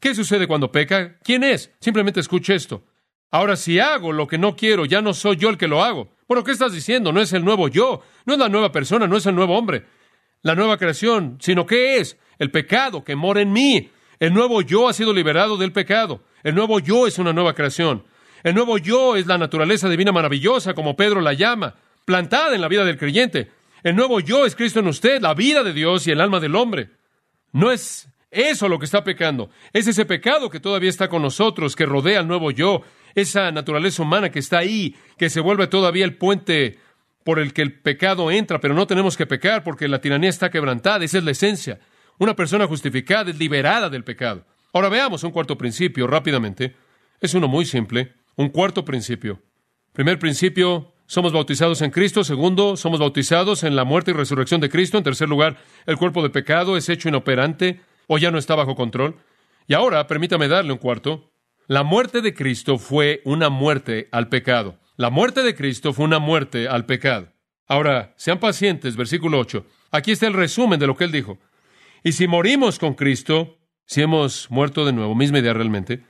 ¿Qué 0.01 0.15
sucede 0.15 0.49
cuando 0.49 0.73
peca? 0.73 1.19
¿Quién 1.23 1.45
es? 1.45 1.71
Simplemente 1.81 2.19
escuche 2.19 2.55
esto. 2.55 2.83
Ahora, 3.31 3.57
si 3.57 3.79
hago 3.79 4.13
lo 4.13 4.27
que 4.27 4.39
no 4.39 4.57
quiero, 4.57 4.85
ya 4.85 5.01
no 5.01 5.15
soy 5.15 5.37
yo 5.37 5.49
el 5.49 5.57
que 5.57 5.69
lo 5.69 5.83
hago. 5.83 6.11
Bueno, 6.29 6.45
¿qué 6.45 6.51
estás 6.51 6.73
diciendo? 6.73 7.13
No 7.13 7.21
es 7.21 7.33
el 7.33 7.45
nuevo 7.45 7.69
yo, 7.69 8.03
no 8.27 8.35
es 8.35 8.39
la 8.39 8.49
nueva 8.49 8.73
persona, 8.73 9.07
no 9.07 9.17
es 9.17 9.25
el 9.27 9.35
nuevo 9.35 9.57
hombre, 9.57 9.87
la 10.43 10.55
nueva 10.55 10.77
creación, 10.77 11.39
sino 11.41 11.65
¿qué 11.65 11.99
es? 11.99 12.19
El 12.39 12.51
pecado 12.51 13.05
que 13.05 13.15
mora 13.15 13.41
en 13.41 13.53
mí. 13.53 13.91
El 14.19 14.35
nuevo 14.35 14.63
yo 14.63 14.89
ha 14.89 14.93
sido 14.93 15.13
liberado 15.13 15.57
del 15.57 15.73
pecado. 15.73 16.23
El 16.43 16.55
nuevo 16.55 16.81
yo 16.81 17.07
es 17.07 17.19
una 17.19 17.33
nueva 17.33 17.55
creación. 17.55 18.05
El 18.43 18.55
nuevo 18.55 18.79
yo 18.79 19.17
es 19.17 19.27
la 19.27 19.39
naturaleza 19.39 19.89
divina 19.89 20.13
maravillosa, 20.13 20.75
como 20.75 20.97
Pedro 20.97 21.21
la 21.21 21.33
llama, 21.33 21.75
plantada 22.05 22.55
en 22.55 22.61
la 22.61 22.69
vida 22.69 22.85
del 22.85 22.99
creyente. 22.99 23.51
El 23.83 23.97
nuevo 23.97 24.21
yo 24.21 24.47
es 24.47 24.57
Cristo 24.57 24.81
en 24.81 24.89
usted, 24.89 25.21
la 25.21 25.35
vida 25.35 25.63
de 25.63 25.73
Dios 25.73 26.07
y 26.07 26.11
el 26.11 26.21
alma 26.21 26.41
del 26.41 26.57
hombre. 26.57 26.91
No 27.53 27.71
es 27.71 28.09
eso 28.31 28.69
lo 28.69 28.79
que 28.79 28.87
está 28.87 29.05
pecando. 29.05 29.51
Es 29.73 29.87
ese 29.87 30.05
pecado 30.05 30.51
que 30.51 30.61
todavía 30.61 30.89
está 30.89 31.09
con 31.09 31.23
nosotros, 31.23 31.77
que 31.77 31.87
rodea 31.87 32.21
al 32.21 32.29
nuevo 32.29 32.51
yo, 32.51 32.83
esa 33.15 33.53
naturaleza 33.53 34.03
humana 34.03 34.31
que 34.31 34.39
está 34.39 34.59
ahí, 34.59 34.97
que 35.19 35.31
se 35.31 35.41
vuelve 35.41 35.67
todavía 35.67 36.05
el 36.05 36.17
puente 36.17 36.79
por 37.25 37.39
el 37.39 37.53
que 37.53 37.63
el 37.63 37.81
pecado 37.81 38.31
entra, 38.31 38.59
pero 38.59 38.75
no 38.75 38.87
tenemos 38.87 39.17
que 39.17 39.27
pecar 39.27 39.63
porque 39.63 39.87
la 39.87 40.01
tiranía 40.01 40.31
está 40.31 40.51
quebrantada. 40.51 41.05
Esa 41.05 41.19
es 41.19 41.25
la 41.25 41.31
esencia. 41.31 41.79
Una 42.19 42.35
persona 42.35 42.67
justificada 42.67 43.31
es 43.31 43.39
liberada 43.39 43.89
del 43.91 44.03
pecado. 44.03 44.45
Ahora 44.73 44.89
veamos 44.89 45.23
un 45.25 45.31
cuarto 45.31 45.57
principio 45.59 46.07
rápidamente. 46.07 46.75
Es 47.21 47.35
uno 47.35 47.49
muy 47.49 47.65
simple. 47.67 48.15
Un 48.37 48.49
cuarto 48.49 48.85
principio. 48.85 49.43
Primer 49.93 50.19
principio, 50.19 50.95
somos 51.07 51.33
bautizados 51.33 51.83
en 51.83 51.91
Cristo. 51.91 52.25
Segundo, 52.25 52.77
somos 52.77 52.99
bautizados 52.99 53.65
en 53.65 53.77
la 53.77 53.85
muerte 53.85 54.13
y 54.13 54.15
resurrección 54.15 54.61
de 54.61 54.71
Cristo. 54.71 54.97
En 54.97 55.05
tercer 55.05 55.29
lugar, 55.29 55.59
el 55.85 55.99
cuerpo 55.99 56.23
de 56.23 56.31
pecado 56.31 56.77
es 56.77 56.89
hecho 56.89 57.09
inoperante 57.09 57.81
o 58.07 58.17
ya 58.17 58.31
no 58.31 58.39
está 58.39 58.55
bajo 58.55 58.75
control. 58.75 59.17
Y 59.67 59.75
ahora, 59.75 60.07
permítame 60.07 60.49
darle 60.49 60.73
un 60.73 60.79
cuarto. 60.79 61.31
La 61.67 61.83
muerte 61.83 62.23
de 62.23 62.35
Cristo 62.35 62.79
fue 62.79 63.21
una 63.25 63.51
muerte 63.51 64.09
al 64.11 64.29
pecado. 64.29 64.79
La 64.97 65.11
muerte 65.11 65.43
de 65.43 65.55
Cristo 65.55 65.93
fue 65.93 66.07
una 66.07 66.19
muerte 66.19 66.69
al 66.69 66.87
pecado. 66.87 67.29
Ahora, 67.67 68.15
sean 68.17 68.41
pacientes, 68.41 68.97
versículo 68.97 69.39
8. 69.39 69.67
Aquí 69.91 70.13
está 70.13 70.27
el 70.27 70.35
resumen 70.35 70.81
de 70.81 70.87
lo 70.87 70.97
que 70.97 71.05
él 71.05 71.13
dijo. 71.13 71.39
Y 72.03 72.13
si 72.13 72.27
morimos 72.27 72.79
con 72.79 72.95
Cristo, 72.95 73.59
si 73.87 74.03
hemos 74.03 74.51
muerto 74.51 74.85
de 74.85 74.93
nuevo, 74.93 75.15
misma 75.15 75.39
idea 75.39 75.53
realmente, 75.53 76.03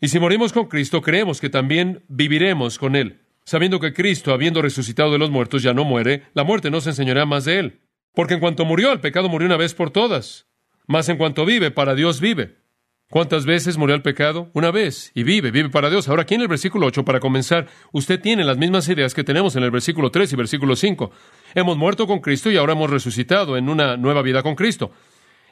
y 0.00 0.08
si 0.08 0.18
morimos 0.20 0.52
con 0.52 0.66
Cristo, 0.66 1.00
creemos 1.00 1.40
que 1.40 1.48
también 1.48 2.04
viviremos 2.08 2.78
con 2.78 2.96
Él, 2.96 3.22
sabiendo 3.44 3.80
que 3.80 3.92
Cristo, 3.92 4.32
habiendo 4.32 4.60
resucitado 4.60 5.12
de 5.12 5.18
los 5.18 5.30
muertos, 5.30 5.62
ya 5.62 5.72
no 5.72 5.84
muere, 5.84 6.24
la 6.34 6.44
muerte 6.44 6.70
no 6.70 6.80
se 6.80 6.90
enseñará 6.90 7.24
más 7.24 7.44
de 7.44 7.58
Él. 7.58 7.80
Porque 8.14 8.34
en 8.34 8.40
cuanto 8.40 8.64
murió, 8.64 8.92
el 8.92 9.00
pecado 9.00 9.28
murió 9.28 9.46
una 9.46 9.56
vez 9.56 9.74
por 9.74 9.90
todas. 9.90 10.46
Mas 10.86 11.08
en 11.08 11.16
cuanto 11.16 11.44
vive, 11.44 11.70
para 11.70 11.94
Dios 11.94 12.20
vive. 12.20 12.56
¿Cuántas 13.08 13.46
veces 13.46 13.76
murió 13.76 13.94
el 13.94 14.02
pecado? 14.02 14.50
Una 14.52 14.70
vez. 14.70 15.12
Y 15.14 15.22
vive, 15.22 15.50
vive 15.50 15.68
para 15.68 15.90
Dios. 15.90 16.08
Ahora 16.08 16.22
aquí 16.22 16.34
en 16.34 16.40
el 16.40 16.48
versículo 16.48 16.86
8, 16.86 17.04
para 17.04 17.20
comenzar, 17.20 17.68
usted 17.92 18.20
tiene 18.20 18.42
las 18.42 18.58
mismas 18.58 18.88
ideas 18.88 19.14
que 19.14 19.22
tenemos 19.22 19.54
en 19.54 19.62
el 19.62 19.70
versículo 19.70 20.10
3 20.10 20.32
y 20.32 20.36
versículo 20.36 20.74
5. 20.74 21.10
Hemos 21.54 21.76
muerto 21.76 22.06
con 22.06 22.20
Cristo 22.20 22.50
y 22.50 22.56
ahora 22.56 22.72
hemos 22.72 22.90
resucitado 22.90 23.56
en 23.56 23.68
una 23.68 23.96
nueva 23.96 24.22
vida 24.22 24.42
con 24.42 24.56
Cristo. 24.56 24.90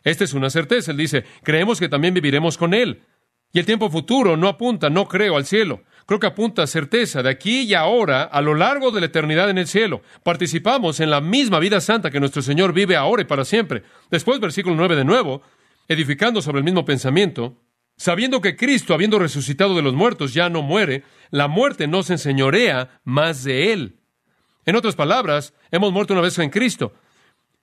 Esta 0.03 0.25
es 0.25 0.35
una 0.35 0.51
certeza. 0.51 0.91
Él 0.91 0.97
dice, 0.97 1.25
creemos 1.43 1.79
que 1.79 1.89
también 1.89 2.13
viviremos 2.13 2.59
con 2.59 2.75
Él. 2.75 3.03
Y 3.55 3.61
el 3.61 3.67
tiempo 3.67 3.89
futuro 3.89 4.37
no 4.37 4.49
apunta, 4.49 4.91
no 4.91 5.07
creo, 5.07 5.37
al 5.37 5.47
cielo. 5.47 5.85
Creo 6.07 6.19
que 6.19 6.27
apunta 6.27 6.65
a 6.65 6.67
certeza 6.67 7.23
de 7.23 7.31
aquí 7.31 7.61
y 7.61 7.75
ahora, 7.75 8.25
a 8.25 8.43
lo 8.43 8.55
largo 8.55 8.91
de 8.91 8.99
la 8.99 9.07
eternidad 9.07 9.49
en 9.49 9.59
el 9.59 9.69
cielo. 9.69 10.03
Participamos 10.25 10.99
en 10.99 11.09
la 11.09 11.21
misma 11.21 11.61
vida 11.61 11.81
santa 11.81 12.11
que 12.11 12.19
nuestro 12.19 12.43
Señor 12.43 12.73
vive 12.73 12.97
ahora 12.97 13.23
y 13.23 13.27
para 13.27 13.45
siempre. 13.45 13.85
Después, 14.11 14.41
versículo 14.41 14.75
9 14.75 14.97
de 14.97 15.05
nuevo, 15.05 15.41
edificando 15.87 16.43
sobre 16.43 16.59
el 16.59 16.65
mismo 16.65 16.85
pensamiento, 16.85 17.57
sabiendo 17.97 18.41
que 18.41 18.57
Cristo, 18.57 18.93
habiendo 18.93 19.21
resucitado 19.21 19.77
de 19.77 19.83
los 19.83 19.95
muertos, 19.95 20.35
ya 20.35 20.49
no 20.49 20.61
muere, 20.61 21.05
la 21.31 21.47
muerte 21.47 21.87
no 21.87 22.03
se 22.03 22.15
enseñorea 22.15 23.01
más 23.05 23.45
de 23.45 23.73
Él. 23.73 24.01
En 24.67 24.75
otras 24.75 24.97
palabras, 24.97 25.55
hemos 25.71 25.93
muerto 25.93 26.13
una 26.13 26.23
vez 26.23 26.37
en 26.41 26.51
Cristo. 26.51 26.93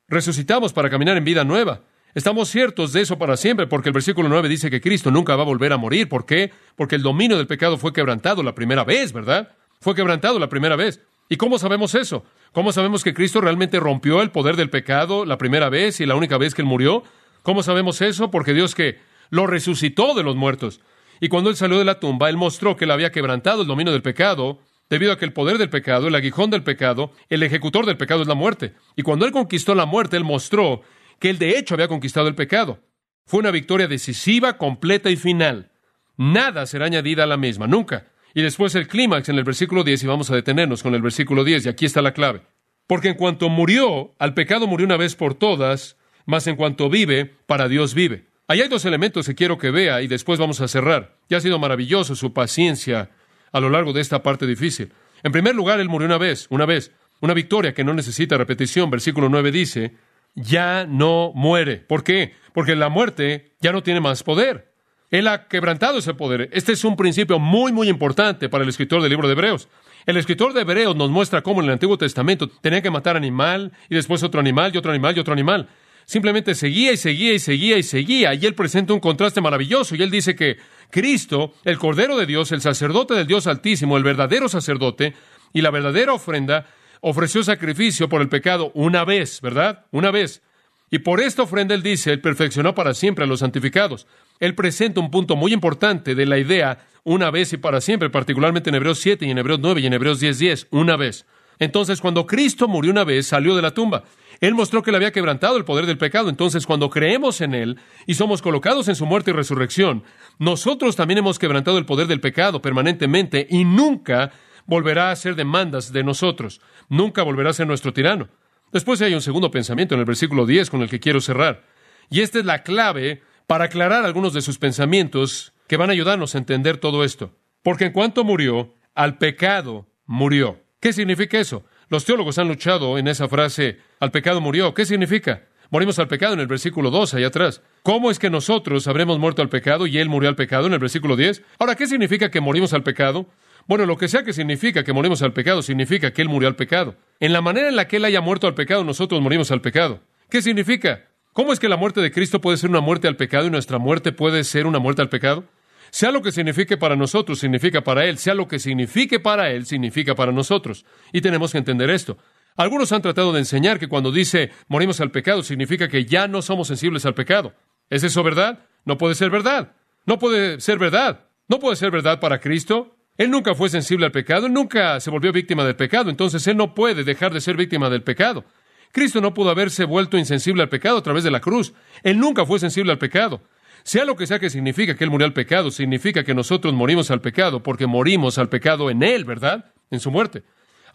Resucitamos 0.07 0.71
para 0.71 0.89
caminar 0.89 1.17
en 1.17 1.25
vida 1.25 1.43
nueva. 1.43 1.81
Estamos 2.13 2.49
ciertos 2.49 2.91
de 2.91 3.01
eso 3.01 3.17
para 3.17 3.37
siempre, 3.37 3.67
porque 3.67 3.89
el 3.89 3.93
versículo 3.93 4.27
9 4.27 4.49
dice 4.49 4.69
que 4.69 4.81
Cristo 4.81 5.11
nunca 5.11 5.35
va 5.35 5.43
a 5.43 5.45
volver 5.45 5.71
a 5.71 5.77
morir. 5.77 6.09
¿Por 6.09 6.25
qué? 6.25 6.51
Porque 6.75 6.95
el 6.95 7.03
dominio 7.03 7.37
del 7.37 7.47
pecado 7.47 7.77
fue 7.77 7.93
quebrantado 7.93 8.43
la 8.43 8.53
primera 8.53 8.83
vez, 8.83 9.13
¿verdad? 9.13 9.49
Fue 9.79 9.95
quebrantado 9.95 10.37
la 10.37 10.49
primera 10.49 10.75
vez. 10.75 11.01
¿Y 11.29 11.37
cómo 11.37 11.57
sabemos 11.57 11.95
eso? 11.95 12.25
¿Cómo 12.51 12.73
sabemos 12.73 13.05
que 13.05 13.13
Cristo 13.13 13.39
realmente 13.39 13.79
rompió 13.79 14.21
el 14.21 14.31
poder 14.31 14.57
del 14.57 14.69
pecado 14.69 15.23
la 15.23 15.37
primera 15.37 15.69
vez 15.69 16.01
y 16.01 16.05
la 16.05 16.15
única 16.15 16.37
vez 16.37 16.53
que 16.53 16.61
Él 16.61 16.67
murió? 16.67 17.03
¿Cómo 17.43 17.63
sabemos 17.63 18.01
eso? 18.01 18.29
Porque 18.29 18.53
Dios 18.53 18.75
que 18.75 18.99
lo 19.29 19.47
resucitó 19.47 20.13
de 20.13 20.23
los 20.23 20.35
muertos. 20.35 20.81
Y 21.21 21.29
cuando 21.29 21.49
Él 21.49 21.55
salió 21.55 21.77
de 21.77 21.85
la 21.85 21.99
tumba, 21.99 22.29
Él 22.29 22.35
mostró 22.35 22.75
que 22.75 22.83
Él 22.83 22.91
había 22.91 23.11
quebrantado 23.11 23.61
el 23.61 23.67
dominio 23.67 23.93
del 23.93 24.01
pecado, 24.01 24.59
debido 24.89 25.13
a 25.13 25.17
que 25.17 25.23
el 25.23 25.31
poder 25.31 25.57
del 25.57 25.69
pecado, 25.69 26.09
el 26.09 26.15
aguijón 26.15 26.49
del 26.49 26.63
pecado, 26.63 27.13
el 27.29 27.43
ejecutor 27.43 27.85
del 27.85 27.95
pecado 27.95 28.23
es 28.23 28.27
la 28.27 28.35
muerte. 28.35 28.73
Y 28.97 29.03
cuando 29.03 29.25
Él 29.25 29.31
conquistó 29.31 29.73
la 29.73 29.85
muerte, 29.85 30.17
Él 30.17 30.25
mostró 30.25 30.81
que 31.21 31.29
él 31.29 31.37
de 31.37 31.57
hecho 31.57 31.75
había 31.75 31.87
conquistado 31.87 32.27
el 32.27 32.35
pecado. 32.35 32.79
Fue 33.25 33.39
una 33.39 33.51
victoria 33.51 33.87
decisiva, 33.87 34.57
completa 34.57 35.09
y 35.11 35.15
final. 35.15 35.71
Nada 36.17 36.65
será 36.65 36.87
añadida 36.87 37.23
a 37.23 37.27
la 37.27 37.37
misma, 37.37 37.67
nunca. 37.67 38.07
Y 38.33 38.41
después 38.41 38.73
el 38.73 38.87
clímax 38.87 39.29
en 39.29 39.37
el 39.37 39.43
versículo 39.43 39.83
10, 39.83 40.03
y 40.03 40.07
vamos 40.07 40.31
a 40.31 40.35
detenernos 40.35 40.81
con 40.81 40.95
el 40.95 41.01
versículo 41.01 41.43
10, 41.43 41.67
y 41.67 41.69
aquí 41.69 41.85
está 41.85 42.01
la 42.01 42.13
clave. 42.13 42.41
Porque 42.87 43.09
en 43.09 43.13
cuanto 43.13 43.49
murió, 43.49 44.15
al 44.17 44.33
pecado 44.33 44.65
murió 44.65 44.85
una 44.85 44.97
vez 44.97 45.15
por 45.15 45.35
todas, 45.35 45.95
mas 46.25 46.47
en 46.47 46.55
cuanto 46.55 46.89
vive, 46.89 47.35
para 47.45 47.67
Dios 47.67 47.93
vive. 47.93 48.25
Ahí 48.47 48.61
hay 48.61 48.67
dos 48.67 48.85
elementos 48.85 49.27
que 49.27 49.35
quiero 49.35 49.59
que 49.59 49.69
vea 49.69 50.01
y 50.01 50.07
después 50.07 50.39
vamos 50.39 50.59
a 50.59 50.67
cerrar. 50.67 51.17
Ya 51.29 51.37
ha 51.37 51.41
sido 51.41 51.59
maravilloso 51.59 52.15
su 52.15 52.33
paciencia 52.33 53.11
a 53.51 53.59
lo 53.59 53.69
largo 53.69 53.93
de 53.93 54.01
esta 54.01 54.23
parte 54.23 54.47
difícil. 54.47 54.91
En 55.21 55.31
primer 55.31 55.53
lugar, 55.53 55.79
Él 55.79 55.87
murió 55.87 56.07
una 56.07 56.17
vez, 56.17 56.47
una 56.49 56.65
vez, 56.65 56.91
una 57.19 57.35
victoria 57.35 57.75
que 57.75 57.83
no 57.83 57.93
necesita 57.93 58.37
repetición. 58.37 58.89
Versículo 58.89 59.29
9 59.29 59.51
dice, 59.51 59.93
ya 60.35 60.85
no 60.87 61.31
muere. 61.35 61.77
¿Por 61.77 62.03
qué? 62.03 62.33
Porque 62.53 62.75
la 62.75 62.89
muerte 62.89 63.53
ya 63.61 63.71
no 63.71 63.83
tiene 63.83 63.99
más 63.99 64.23
poder. 64.23 64.71
Él 65.09 65.27
ha 65.27 65.47
quebrantado 65.47 65.99
ese 65.99 66.13
poder. 66.13 66.49
Este 66.53 66.71
es 66.71 66.85
un 66.85 66.95
principio 66.95 67.37
muy, 67.37 67.73
muy 67.73 67.89
importante 67.89 68.47
para 68.47 68.63
el 68.63 68.69
escritor 68.69 69.01
del 69.01 69.09
libro 69.09 69.27
de 69.27 69.33
Hebreos. 69.33 69.67
El 70.05 70.17
escritor 70.17 70.53
de 70.53 70.61
Hebreos 70.61 70.95
nos 70.95 71.09
muestra 71.09 71.41
cómo 71.41 71.59
en 71.59 71.67
el 71.67 71.73
Antiguo 71.73 71.97
Testamento 71.97 72.47
tenía 72.47 72.81
que 72.81 72.89
matar 72.89 73.17
animal 73.17 73.71
y 73.89 73.95
después 73.95 74.23
otro 74.23 74.39
animal 74.39 74.71
y 74.73 74.77
otro 74.77 74.91
animal 74.91 75.15
y 75.15 75.19
otro 75.19 75.33
animal. 75.33 75.67
Simplemente 76.05 76.55
seguía 76.55 76.93
y 76.93 76.97
seguía 76.97 77.33
y 77.33 77.39
seguía 77.39 77.77
y 77.77 77.83
seguía. 77.83 78.33
Y 78.33 78.45
él 78.45 78.55
presenta 78.55 78.93
un 78.93 78.99
contraste 78.99 79.41
maravilloso. 79.41 79.95
Y 79.95 80.01
él 80.01 80.09
dice 80.09 80.35
que 80.35 80.57
Cristo, 80.89 81.53
el 81.63 81.77
Cordero 81.77 82.17
de 82.17 82.25
Dios, 82.25 82.51
el 82.51 82.61
sacerdote 82.61 83.13
del 83.13 83.27
Dios 83.27 83.47
Altísimo, 83.47 83.97
el 83.97 84.03
verdadero 84.03 84.49
sacerdote 84.49 85.13
y 85.53 85.61
la 85.61 85.71
verdadera 85.71 86.13
ofrenda, 86.13 86.65
ofreció 87.01 87.43
sacrificio 87.43 88.07
por 88.07 88.21
el 88.21 88.29
pecado 88.29 88.71
una 88.73 89.03
vez, 89.03 89.41
¿verdad? 89.41 89.85
Una 89.91 90.11
vez. 90.11 90.41
Y 90.89 90.99
por 90.99 91.19
esta 91.19 91.43
ofrenda 91.43 91.73
él 91.73 91.83
dice, 91.83 92.11
él 92.11 92.21
perfeccionó 92.21 92.75
para 92.75 92.93
siempre 92.93 93.23
a 93.23 93.27
los 93.27 93.39
santificados. 93.39 94.07
Él 94.39 94.55
presenta 94.55 94.99
un 94.99 95.11
punto 95.11 95.35
muy 95.35 95.53
importante 95.53 96.15
de 96.15 96.25
la 96.25 96.37
idea 96.37 96.85
una 97.03 97.31
vez 97.31 97.53
y 97.53 97.57
para 97.57 97.81
siempre, 97.81 98.09
particularmente 98.09 98.69
en 98.69 98.75
Hebreos 98.75 98.99
7 98.99 99.25
y 99.25 99.31
en 99.31 99.37
Hebreos 99.37 99.59
9 99.61 99.81
y 99.81 99.85
en 99.85 99.93
Hebreos 99.93 100.19
10, 100.19 100.37
10, 100.37 100.67
una 100.71 100.97
vez. 100.97 101.25
Entonces, 101.59 102.01
cuando 102.01 102.25
Cristo 102.25 102.67
murió 102.67 102.91
una 102.91 103.03
vez, 103.03 103.27
salió 103.27 103.55
de 103.55 103.61
la 103.61 103.71
tumba. 103.71 104.03
Él 104.39 104.55
mostró 104.55 104.81
que 104.81 104.89
le 104.89 104.97
había 104.97 105.11
quebrantado 105.11 105.57
el 105.57 105.65
poder 105.65 105.85
del 105.85 105.99
pecado. 105.99 106.27
Entonces, 106.27 106.65
cuando 106.65 106.89
creemos 106.89 107.39
en 107.41 107.53
Él 107.53 107.77
y 108.07 108.15
somos 108.15 108.41
colocados 108.41 108.87
en 108.87 108.95
su 108.95 109.05
muerte 109.05 109.29
y 109.29 109.35
resurrección, 109.35 110.03
nosotros 110.39 110.95
también 110.95 111.19
hemos 111.19 111.37
quebrantado 111.37 111.77
el 111.77 111.85
poder 111.85 112.07
del 112.07 112.19
pecado 112.19 112.61
permanentemente 112.61 113.45
y 113.47 113.63
nunca 113.63 114.31
volverá 114.71 115.09
a 115.09 115.11
hacer 115.11 115.35
demandas 115.35 115.91
de 115.91 116.01
nosotros, 116.01 116.61
nunca 116.87 117.23
volverá 117.23 117.49
a 117.49 117.53
ser 117.53 117.67
nuestro 117.67 117.91
tirano. 117.91 118.29
Después 118.71 119.01
hay 119.01 119.13
un 119.13 119.21
segundo 119.21 119.51
pensamiento 119.51 119.95
en 119.95 119.99
el 119.99 120.05
versículo 120.05 120.45
10 120.45 120.69
con 120.69 120.81
el 120.81 120.89
que 120.89 121.01
quiero 121.01 121.19
cerrar. 121.19 121.65
Y 122.09 122.21
esta 122.21 122.39
es 122.39 122.45
la 122.45 122.63
clave 122.63 123.21
para 123.47 123.65
aclarar 123.65 124.05
algunos 124.05 124.31
de 124.31 124.39
sus 124.39 124.57
pensamientos 124.57 125.51
que 125.67 125.75
van 125.75 125.89
a 125.89 125.91
ayudarnos 125.91 126.35
a 126.35 126.37
entender 126.37 126.77
todo 126.77 127.03
esto. 127.03 127.35
Porque 127.63 127.83
en 127.83 127.91
cuanto 127.91 128.23
murió, 128.23 128.73
al 128.95 129.17
pecado 129.17 129.87
murió. 130.05 130.63
¿Qué 130.79 130.93
significa 130.93 131.37
eso? 131.37 131.65
Los 131.89 132.05
teólogos 132.05 132.37
han 132.37 132.47
luchado 132.47 132.97
en 132.97 133.09
esa 133.09 133.27
frase, 133.27 133.79
al 133.99 134.11
pecado 134.11 134.39
murió. 134.39 134.73
¿Qué 134.73 134.85
significa? 134.85 135.49
Morimos 135.69 135.99
al 135.99 136.07
pecado 136.07 136.33
en 136.33 136.39
el 136.39 136.47
versículo 136.47 136.91
2, 136.91 137.13
allá 137.13 137.27
atrás. 137.27 137.61
¿Cómo 137.83 138.09
es 138.09 138.19
que 138.19 138.29
nosotros 138.29 138.87
habremos 138.87 139.19
muerto 139.19 139.41
al 139.41 139.49
pecado 139.49 139.85
y 139.85 139.97
Él 139.97 140.07
murió 140.07 140.29
al 140.29 140.37
pecado 140.37 140.67
en 140.67 140.73
el 140.73 140.79
versículo 140.79 141.17
10? 141.17 141.43
Ahora, 141.59 141.75
¿qué 141.75 141.87
significa 141.87 142.31
que 142.31 142.39
morimos 142.39 142.73
al 142.73 142.83
pecado? 142.83 143.27
Bueno, 143.71 143.85
lo 143.85 143.95
que 143.95 144.09
sea 144.09 144.23
que 144.23 144.33
significa 144.33 144.83
que 144.83 144.91
morimos 144.91 145.21
al 145.21 145.31
pecado, 145.31 145.61
significa 145.61 146.11
que 146.11 146.21
Él 146.21 146.27
murió 146.27 146.49
al 146.49 146.57
pecado. 146.57 146.97
En 147.21 147.31
la 147.31 147.39
manera 147.39 147.69
en 147.69 147.77
la 147.77 147.87
que 147.87 147.95
Él 147.95 148.03
haya 148.03 148.19
muerto 148.19 148.45
al 148.45 148.53
pecado, 148.53 148.83
nosotros 148.83 149.21
morimos 149.21 149.49
al 149.49 149.61
pecado. 149.61 150.01
¿Qué 150.29 150.41
significa? 150.41 151.07
¿Cómo 151.31 151.53
es 151.53 151.59
que 151.61 151.69
la 151.69 151.77
muerte 151.77 152.01
de 152.01 152.11
Cristo 152.11 152.41
puede 152.41 152.57
ser 152.57 152.69
una 152.69 152.81
muerte 152.81 153.07
al 153.07 153.15
pecado 153.15 153.47
y 153.47 153.49
nuestra 153.49 153.77
muerte 153.77 154.11
puede 154.11 154.43
ser 154.43 154.67
una 154.67 154.79
muerte 154.79 155.01
al 155.01 155.07
pecado? 155.07 155.45
Sea 155.89 156.11
lo 156.11 156.21
que 156.21 156.33
signifique 156.33 156.75
para 156.75 156.97
nosotros, 156.97 157.39
significa 157.39 157.81
para 157.81 158.03
Él. 158.03 158.17
Sea 158.17 158.33
lo 158.33 158.45
que 158.45 158.59
signifique 158.59 159.21
para 159.21 159.51
Él, 159.51 159.65
significa 159.65 160.15
para 160.15 160.33
nosotros. 160.33 160.83
Y 161.13 161.21
tenemos 161.21 161.53
que 161.53 161.59
entender 161.59 161.89
esto. 161.91 162.17
Algunos 162.57 162.91
han 162.91 163.01
tratado 163.01 163.31
de 163.31 163.39
enseñar 163.39 163.79
que 163.79 163.87
cuando 163.87 164.11
dice 164.11 164.51
morimos 164.67 164.99
al 164.99 165.11
pecado, 165.11 165.43
significa 165.43 165.87
que 165.87 166.03
ya 166.03 166.27
no 166.27 166.41
somos 166.41 166.67
sensibles 166.67 167.05
al 167.05 167.13
pecado. 167.13 167.53
¿Es 167.89 168.03
eso 168.03 168.21
verdad? 168.21 168.65
No 168.83 168.97
puede 168.97 169.15
ser 169.15 169.29
verdad. 169.29 169.77
No 170.05 170.19
puede 170.19 170.59
ser 170.59 170.77
verdad. 170.77 171.29
No 171.47 171.59
puede 171.59 171.77
ser 171.77 171.89
verdad 171.89 172.19
para 172.19 172.41
Cristo. 172.41 172.97
Él 173.21 173.29
nunca 173.29 173.53
fue 173.53 173.69
sensible 173.69 174.07
al 174.07 174.11
pecado, 174.11 174.49
nunca 174.49 174.99
se 174.99 175.11
volvió 175.11 175.31
víctima 175.31 175.63
del 175.63 175.75
pecado, 175.75 176.09
entonces 176.09 176.47
él 176.47 176.57
no 176.57 176.73
puede 176.73 177.03
dejar 177.03 177.31
de 177.31 177.39
ser 177.39 177.55
víctima 177.55 177.87
del 177.87 178.01
pecado. 178.01 178.45
Cristo 178.91 179.21
no 179.21 179.31
pudo 179.31 179.51
haberse 179.51 179.85
vuelto 179.85 180.17
insensible 180.17 180.63
al 180.63 180.69
pecado 180.69 180.97
a 180.97 181.03
través 181.03 181.23
de 181.23 181.29
la 181.29 181.39
cruz. 181.39 181.71
Él 182.01 182.17
nunca 182.17 182.47
fue 182.47 182.57
sensible 182.57 182.91
al 182.91 182.97
pecado. 182.97 183.43
Sea 183.83 184.05
lo 184.05 184.15
que 184.15 184.25
sea 184.25 184.39
que 184.39 184.49
significa 184.49 184.95
que 184.95 185.03
Él 185.03 185.11
murió 185.11 185.27
al 185.27 185.33
pecado, 185.33 185.69
significa 185.69 186.23
que 186.23 186.33
nosotros 186.33 186.73
morimos 186.73 187.11
al 187.11 187.21
pecado 187.21 187.61
porque 187.61 187.85
morimos 187.85 188.39
al 188.39 188.49
pecado 188.49 188.89
en 188.89 189.03
Él, 189.03 189.23
¿verdad? 189.23 189.71
En 189.91 189.99
su 189.99 190.09
muerte. 190.09 190.41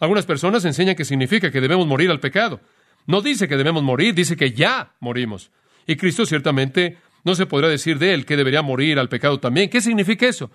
Algunas 0.01 0.25
personas 0.25 0.65
enseñan 0.65 0.97
que 0.97 1.05
significa 1.05 1.49
que 1.49 1.61
debemos 1.61 1.87
morir 1.87 2.11
al 2.11 2.19
pecado. 2.19 2.59
No 3.05 3.21
dice 3.21 3.47
que 3.47 3.55
debemos 3.55 3.83
morir, 3.83 4.13
dice 4.13 4.35
que 4.35 4.51
ya 4.51 4.91
morimos. 4.99 5.49
Y 5.85 5.95
Cristo 5.95 6.25
ciertamente 6.25 6.97
no 7.23 7.35
se 7.35 7.45
podrá 7.45 7.69
decir 7.69 7.99
de 7.99 8.13
Él 8.13 8.25
que 8.25 8.35
debería 8.35 8.63
morir 8.63 8.99
al 8.99 9.07
pecado 9.07 9.39
también. 9.39 9.69
¿Qué 9.69 9.79
significa 9.79 10.27
eso? 10.27 10.51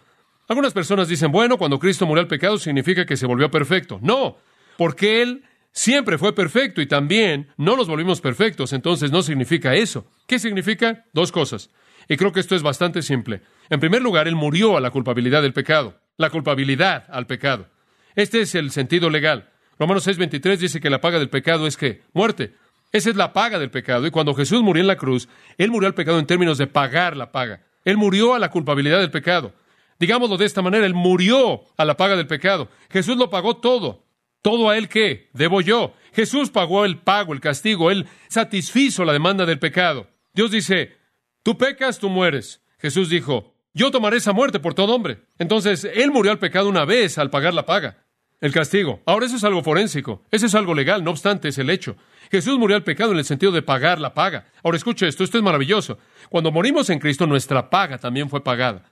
Algunas 0.52 0.74
personas 0.74 1.08
dicen, 1.08 1.32
bueno, 1.32 1.56
cuando 1.56 1.78
Cristo 1.78 2.06
murió 2.06 2.20
al 2.20 2.28
pecado 2.28 2.58
significa 2.58 3.06
que 3.06 3.16
se 3.16 3.24
volvió 3.24 3.50
perfecto. 3.50 3.98
No, 4.02 4.36
porque 4.76 5.22
Él 5.22 5.44
siempre 5.72 6.18
fue 6.18 6.34
perfecto 6.34 6.82
y 6.82 6.86
también 6.86 7.48
no 7.56 7.74
nos 7.74 7.88
volvimos 7.88 8.20
perfectos, 8.20 8.74
entonces 8.74 9.10
no 9.10 9.22
significa 9.22 9.74
eso. 9.74 10.04
¿Qué 10.26 10.38
significa? 10.38 11.06
Dos 11.14 11.32
cosas. 11.32 11.70
Y 12.06 12.18
creo 12.18 12.32
que 12.32 12.40
esto 12.40 12.54
es 12.54 12.62
bastante 12.62 13.00
simple. 13.00 13.40
En 13.70 13.80
primer 13.80 14.02
lugar, 14.02 14.28
Él 14.28 14.36
murió 14.36 14.76
a 14.76 14.82
la 14.82 14.90
culpabilidad 14.90 15.40
del 15.40 15.54
pecado, 15.54 15.98
la 16.18 16.28
culpabilidad 16.28 17.06
al 17.08 17.26
pecado. 17.26 17.68
Este 18.14 18.42
es 18.42 18.54
el 18.54 18.72
sentido 18.72 19.08
legal. 19.08 19.48
Romanos 19.78 20.06
6:23 20.06 20.58
dice 20.58 20.80
que 20.80 20.90
la 20.90 21.00
paga 21.00 21.18
del 21.18 21.30
pecado 21.30 21.66
es 21.66 21.78
que 21.78 22.02
muerte. 22.12 22.56
Esa 22.92 23.08
es 23.08 23.16
la 23.16 23.32
paga 23.32 23.58
del 23.58 23.70
pecado. 23.70 24.06
Y 24.06 24.10
cuando 24.10 24.34
Jesús 24.34 24.60
murió 24.60 24.82
en 24.82 24.86
la 24.88 24.96
cruz, 24.96 25.30
Él 25.56 25.70
murió 25.70 25.86
al 25.86 25.94
pecado 25.94 26.18
en 26.18 26.26
términos 26.26 26.58
de 26.58 26.66
pagar 26.66 27.16
la 27.16 27.32
paga. 27.32 27.62
Él 27.86 27.96
murió 27.96 28.34
a 28.34 28.38
la 28.38 28.50
culpabilidad 28.50 29.00
del 29.00 29.10
pecado. 29.10 29.54
Digámoslo 30.02 30.36
de 30.36 30.46
esta 30.46 30.62
manera, 30.62 30.84
Él 30.84 30.94
murió 30.94 31.62
a 31.76 31.84
la 31.84 31.96
paga 31.96 32.16
del 32.16 32.26
pecado. 32.26 32.68
Jesús 32.90 33.16
lo 33.16 33.30
pagó 33.30 33.58
todo. 33.58 34.04
¿Todo 34.42 34.68
a 34.68 34.76
Él 34.76 34.88
qué? 34.88 35.30
Debo 35.32 35.60
yo. 35.60 35.94
Jesús 36.12 36.50
pagó 36.50 36.84
el 36.84 36.98
pago, 36.98 37.32
el 37.32 37.40
castigo. 37.40 37.88
Él 37.88 38.08
satisfizo 38.26 39.04
la 39.04 39.12
demanda 39.12 39.46
del 39.46 39.60
pecado. 39.60 40.08
Dios 40.34 40.50
dice, 40.50 40.96
Tú 41.44 41.56
pecas, 41.56 42.00
tú 42.00 42.08
mueres. 42.08 42.64
Jesús 42.80 43.10
dijo, 43.10 43.54
yo 43.74 43.92
tomaré 43.92 44.16
esa 44.16 44.32
muerte 44.32 44.58
por 44.58 44.74
todo 44.74 44.92
hombre. 44.92 45.22
Entonces, 45.38 45.84
Él 45.94 46.10
murió 46.10 46.32
al 46.32 46.40
pecado 46.40 46.68
una 46.68 46.84
vez 46.84 47.16
al 47.16 47.30
pagar 47.30 47.54
la 47.54 47.64
paga, 47.64 48.04
el 48.40 48.52
castigo. 48.52 49.00
Ahora, 49.06 49.26
eso 49.26 49.36
es 49.36 49.44
algo 49.44 49.62
forénsico, 49.62 50.24
eso 50.32 50.46
es 50.46 50.54
algo 50.56 50.74
legal, 50.74 51.04
no 51.04 51.12
obstante, 51.12 51.46
es 51.46 51.58
el 51.58 51.70
hecho. 51.70 51.96
Jesús 52.28 52.58
murió 52.58 52.74
al 52.74 52.82
pecado 52.82 53.12
en 53.12 53.18
el 53.18 53.24
sentido 53.24 53.52
de 53.52 53.62
pagar 53.62 54.00
la 54.00 54.14
paga. 54.14 54.46
Ahora, 54.64 54.76
escuche 54.76 55.06
esto, 55.06 55.22
esto 55.22 55.38
es 55.38 55.44
maravilloso. 55.44 55.98
Cuando 56.28 56.50
morimos 56.50 56.90
en 56.90 56.98
Cristo, 56.98 57.24
nuestra 57.26 57.70
paga 57.70 57.98
también 57.98 58.28
fue 58.28 58.42
pagada. 58.42 58.84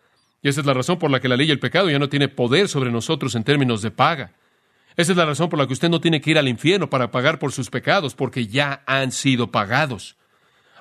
Y 0.42 0.48
esa 0.48 0.61
es 0.61 0.66
la 0.66 0.74
razón 0.74 0.98
por 0.98 1.11
la 1.11 1.20
que 1.20 1.29
la 1.29 1.37
ley 1.37 1.48
y 1.48 1.50
el 1.50 1.59
pecado 1.59 1.90
ya 1.90 1.98
no 1.98 2.09
tiene 2.09 2.29
poder 2.29 2.68
sobre 2.68 2.90
nosotros 2.90 3.35
en 3.35 3.44
términos 3.44 3.83
de 3.83 3.90
paga. 3.90 4.33
Esa 4.96 5.12
es 5.12 5.18
la 5.18 5.26
razón 5.26 5.48
por 5.48 5.59
la 5.59 5.66
que 5.66 5.72
usted 5.72 5.88
no 5.88 6.00
tiene 6.00 6.20
que 6.20 6.31
ir 6.31 6.38
al 6.38 6.48
infierno 6.48 6.90
para 6.90 7.11
pagar 7.11 7.38
por 7.38 7.53
sus 7.53 7.70
pecados, 7.70 8.14
porque 8.14 8.46
ya 8.46 8.83
han 8.87 9.12
sido 9.12 9.50
pagados. 9.50 10.16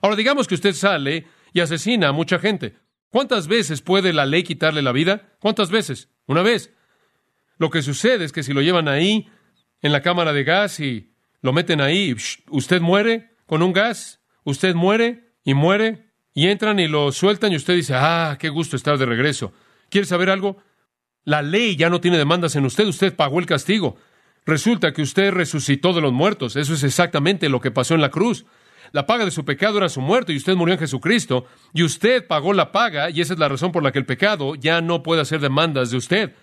Ahora, 0.01 0.15
digamos 0.15 0.47
que 0.47 0.55
usted 0.55 0.73
sale 0.73 1.27
y 1.53 1.59
asesina 1.59 2.09
a 2.09 2.13
mucha 2.13 2.39
gente. 2.39 2.75
¿Cuántas 3.09 3.47
veces 3.47 3.81
puede 3.81 4.13
la 4.13 4.25
ley 4.25 4.43
quitarle 4.43 4.81
la 4.81 4.91
vida? 4.91 5.33
¿Cuántas 5.39 5.71
veces? 5.71 6.09
Una 6.25 6.41
vez. 6.41 6.73
Lo 7.57 7.69
que 7.69 7.81
sucede 7.81 8.25
es 8.25 8.31
que 8.31 8.43
si 8.43 8.53
lo 8.53 8.61
llevan 8.61 8.87
ahí, 8.87 9.27
en 9.81 9.91
la 9.91 10.01
cámara 10.01 10.33
de 10.33 10.43
gas, 10.43 10.79
y 10.79 11.13
lo 11.41 11.53
meten 11.53 11.81
ahí, 11.81 12.15
usted 12.49 12.81
muere 12.81 13.31
con 13.45 13.61
un 13.61 13.73
gas, 13.73 14.21
usted 14.43 14.75
muere 14.75 15.33
y 15.43 15.53
muere, 15.53 16.08
y 16.39 16.47
entran 16.47 16.79
y 16.79 16.87
lo 16.87 17.11
sueltan 17.11 17.51
y 17.51 17.57
usted 17.57 17.75
dice, 17.75 17.95
ah, 17.95 18.37
qué 18.39 18.47
gusto 18.47 18.77
estar 18.77 18.97
de 18.97 19.05
regreso. 19.05 19.51
¿Quiere 19.89 20.07
saber 20.07 20.29
algo? 20.29 20.55
La 21.25 21.41
ley 21.41 21.75
ya 21.75 21.89
no 21.89 21.99
tiene 21.99 22.17
demandas 22.17 22.55
en 22.55 22.63
usted, 22.63 22.87
usted 22.87 23.13
pagó 23.13 23.39
el 23.39 23.45
castigo. 23.45 23.97
Resulta 24.45 24.93
que 24.93 25.01
usted 25.01 25.33
resucitó 25.33 25.91
de 25.91 25.99
los 25.99 26.13
muertos. 26.13 26.55
Eso 26.55 26.75
es 26.75 26.83
exactamente 26.83 27.49
lo 27.49 27.59
que 27.59 27.71
pasó 27.71 27.93
en 27.93 27.99
la 27.99 28.09
cruz. 28.09 28.45
La 28.93 29.05
paga 29.05 29.25
de 29.25 29.31
su 29.31 29.43
pecado 29.43 29.79
era 29.79 29.89
su 29.89 29.99
muerte 29.99 30.31
y 30.31 30.37
usted 30.37 30.55
murió 30.55 30.75
en 30.75 30.79
Jesucristo 30.79 31.45
y 31.73 31.83
usted 31.83 32.25
pagó 32.25 32.53
la 32.53 32.71
paga 32.71 33.09
y 33.09 33.19
esa 33.19 33.33
es 33.33 33.39
la 33.39 33.49
razón 33.49 33.73
por 33.73 33.83
la 33.83 33.91
que 33.91 33.99
el 33.99 34.05
pecado 34.05 34.55
ya 34.55 34.79
no 34.79 35.03
puede 35.03 35.21
hacer 35.21 35.41
demandas 35.41 35.91
de 35.91 35.97
usted. 35.97 36.35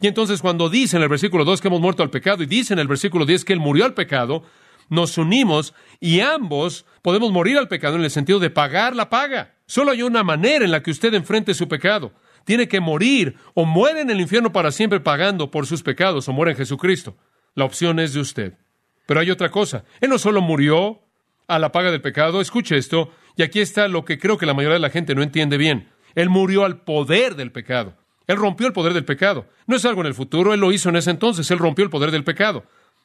Y 0.00 0.06
entonces 0.06 0.40
cuando 0.40 0.70
dice 0.70 0.96
en 0.96 1.02
el 1.02 1.10
versículo 1.10 1.44
2 1.44 1.60
que 1.60 1.68
hemos 1.68 1.82
muerto 1.82 2.02
al 2.02 2.08
pecado 2.08 2.42
y 2.42 2.46
dice 2.46 2.72
en 2.72 2.78
el 2.78 2.88
versículo 2.88 3.26
10 3.26 3.44
que 3.44 3.52
Él 3.52 3.60
murió 3.60 3.84
al 3.84 3.92
pecado, 3.92 4.44
nos 4.92 5.16
unimos 5.16 5.72
y 6.00 6.20
ambos 6.20 6.84
podemos 7.00 7.32
morir 7.32 7.56
al 7.56 7.66
pecado 7.66 7.96
en 7.96 8.04
el 8.04 8.10
sentido 8.10 8.38
de 8.38 8.50
pagar 8.50 8.94
la 8.94 9.08
paga. 9.08 9.54
Solo 9.64 9.90
hay 9.90 10.02
una 10.02 10.22
manera 10.22 10.66
en 10.66 10.70
la 10.70 10.82
que 10.82 10.90
usted 10.90 11.14
enfrente 11.14 11.54
su 11.54 11.66
pecado. 11.66 12.12
Tiene 12.44 12.68
que 12.68 12.78
morir 12.78 13.36
o 13.54 13.64
muere 13.64 14.02
en 14.02 14.10
el 14.10 14.20
infierno 14.20 14.52
para 14.52 14.70
siempre 14.70 15.00
pagando 15.00 15.50
por 15.50 15.66
sus 15.66 15.82
pecados 15.82 16.28
o 16.28 16.34
muere 16.34 16.50
en 16.50 16.58
Jesucristo. 16.58 17.16
La 17.54 17.64
opción 17.64 18.00
es 18.00 18.12
de 18.12 18.20
usted. 18.20 18.58
Pero 19.06 19.20
hay 19.20 19.30
otra 19.30 19.50
cosa. 19.50 19.84
Él 20.02 20.10
no 20.10 20.18
solo 20.18 20.42
murió 20.42 21.00
a 21.48 21.58
la 21.58 21.72
paga 21.72 21.90
del 21.90 22.02
pecado. 22.02 22.42
Escuche 22.42 22.76
esto, 22.76 23.10
y 23.34 23.42
aquí 23.44 23.60
está 23.60 23.88
lo 23.88 24.04
que 24.04 24.18
creo 24.18 24.36
que 24.36 24.44
la 24.44 24.52
mayoría 24.52 24.74
de 24.74 24.80
la 24.80 24.90
gente 24.90 25.14
no 25.14 25.22
entiende 25.22 25.56
bien. 25.56 25.88
Él 26.14 26.28
murió 26.28 26.66
al 26.66 26.82
poder 26.82 27.34
del 27.34 27.50
pecado. 27.50 27.96
Él 28.26 28.36
rompió 28.36 28.66
el 28.66 28.74
poder 28.74 28.92
del 28.92 29.06
pecado. 29.06 29.46
No 29.66 29.76
es 29.76 29.84
algo 29.86 30.02
en 30.02 30.08
el 30.08 30.14
futuro, 30.14 30.52
él 30.52 30.60
lo 30.60 30.70
hizo 30.70 30.90
en 30.90 30.96
ese 30.96 31.10
entonces, 31.10 31.50
él 31.50 31.58
rompió 31.58 31.82
el 31.82 31.90
poder 31.90 32.10
del 32.10 32.24
pecado. 32.24 32.64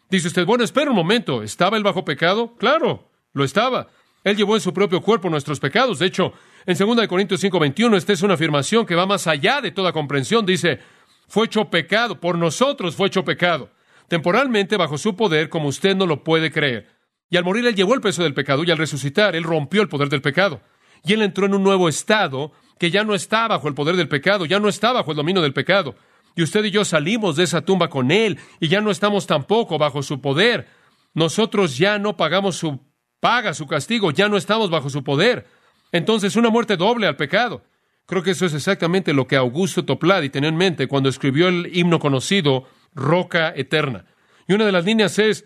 Dice 0.10 0.28
usted, 0.28 0.46
bueno, 0.46 0.64
espera 0.64 0.90
un 0.90 0.96
momento, 0.96 1.44
¿estaba 1.44 1.76
él 1.76 1.84
bajo 1.84 2.06
pecado? 2.06 2.56
Claro, 2.58 3.10
lo 3.34 3.44
estaba. 3.44 3.88
Él 4.24 4.36
llevó 4.36 4.56
en 4.56 4.62
su 4.62 4.74
propio 4.74 5.02
cuerpo 5.02 5.30
nuestros 5.30 5.60
pecados. 5.60 6.00
De 6.00 6.06
hecho, 6.06 6.34
en 6.66 6.78
2 6.78 7.08
Corintios 7.08 7.42
5:21, 7.42 7.96
esta 7.96 8.14
es 8.14 8.22
una 8.22 8.36
afirmación 8.36 8.86
que 8.86 8.96
va 8.96 9.06
más 9.06 9.28
allá 9.28 9.62
de 9.62 9.72
toda 9.72 9.94
comprensión. 9.94 10.46
Dice, 10.46 10.80
fue 11.28 11.46
hecho 11.46 11.70
pecado, 11.70 12.20
por 12.20 12.38
nosotros 12.38 12.96
fue 12.96 13.08
hecho 13.08 13.26
pecado. 13.26 13.70
Temporalmente 14.08 14.78
bajo 14.78 14.98
su 14.98 15.16
poder, 15.16 15.50
como 15.50 15.68
usted 15.68 15.96
no 15.96 16.06
lo 16.06 16.24
puede 16.24 16.52
creer. 16.52 16.88
Y 17.30 17.36
al 17.36 17.44
morir 17.44 17.66
Él 17.66 17.76
llevó 17.76 17.94
el 17.94 18.02
peso 18.02 18.24
del 18.24 18.34
pecado 18.34 18.64
y 18.64 18.72
al 18.72 18.78
resucitar 18.78 19.36
Él 19.36 19.44
rompió 19.44 19.82
el 19.82 19.90
poder 19.90 20.08
del 20.08 20.22
pecado. 20.22 20.62
Y 21.04 21.14
Él 21.14 21.22
entró 21.22 21.46
en 21.46 21.54
un 21.54 21.64
nuevo 21.64 21.90
estado 21.90 22.54
que 22.80 22.92
ya 22.92 23.04
no 23.04 23.14
está 23.16 23.48
bajo 23.48 23.68
el 23.68 23.74
poder 23.74 23.96
del 23.98 24.08
pecado, 24.08 24.46
ya 24.46 24.60
no 24.60 24.70
está 24.70 24.94
bajo 24.94 25.12
el 25.12 25.18
dominio 25.18 25.42
del 25.42 25.54
pecado. 25.54 25.96
Y 26.38 26.44
usted 26.44 26.64
y 26.66 26.72
yo 26.72 26.86
salimos 26.86 27.36
de 27.36 27.44
esa 27.44 27.62
tumba 27.62 27.90
con 27.90 28.12
Él 28.12 28.38
y 28.60 28.68
ya 28.68 28.80
no 28.80 28.92
estamos 28.92 29.26
tampoco 29.26 29.80
bajo 29.80 30.04
su 30.04 30.22
poder. 30.22 30.68
Nosotros 31.16 31.80
ya 31.80 31.98
no 31.98 32.16
pagamos 32.16 32.56
su 32.56 32.80
paga, 33.20 33.56
su 33.56 33.66
castigo, 33.66 34.12
ya 34.12 34.30
no 34.30 34.38
estamos 34.38 34.70
bajo 34.70 34.92
su 34.92 35.04
poder. 35.04 35.48
Entonces, 35.92 36.36
una 36.36 36.52
muerte 36.52 36.78
doble 36.78 37.08
al 37.08 37.16
pecado. 37.16 37.64
Creo 38.06 38.22
que 38.22 38.32
eso 38.32 38.46
es 38.46 38.54
exactamente 38.54 39.14
lo 39.14 39.26
que 39.26 39.36
Augusto 39.36 39.84
Topladi 39.84 40.30
tenía 40.30 40.50
en 40.50 40.58
mente 40.58 40.88
cuando 40.88 41.10
escribió 41.10 41.48
el 41.48 41.76
himno 41.76 41.98
conocido 41.98 42.68
Roca 42.94 43.52
Eterna. 43.56 44.06
Y 44.48 44.54
una 44.54 44.68
de 44.68 44.72
las 44.72 44.86
líneas 44.86 45.18
es, 45.18 45.46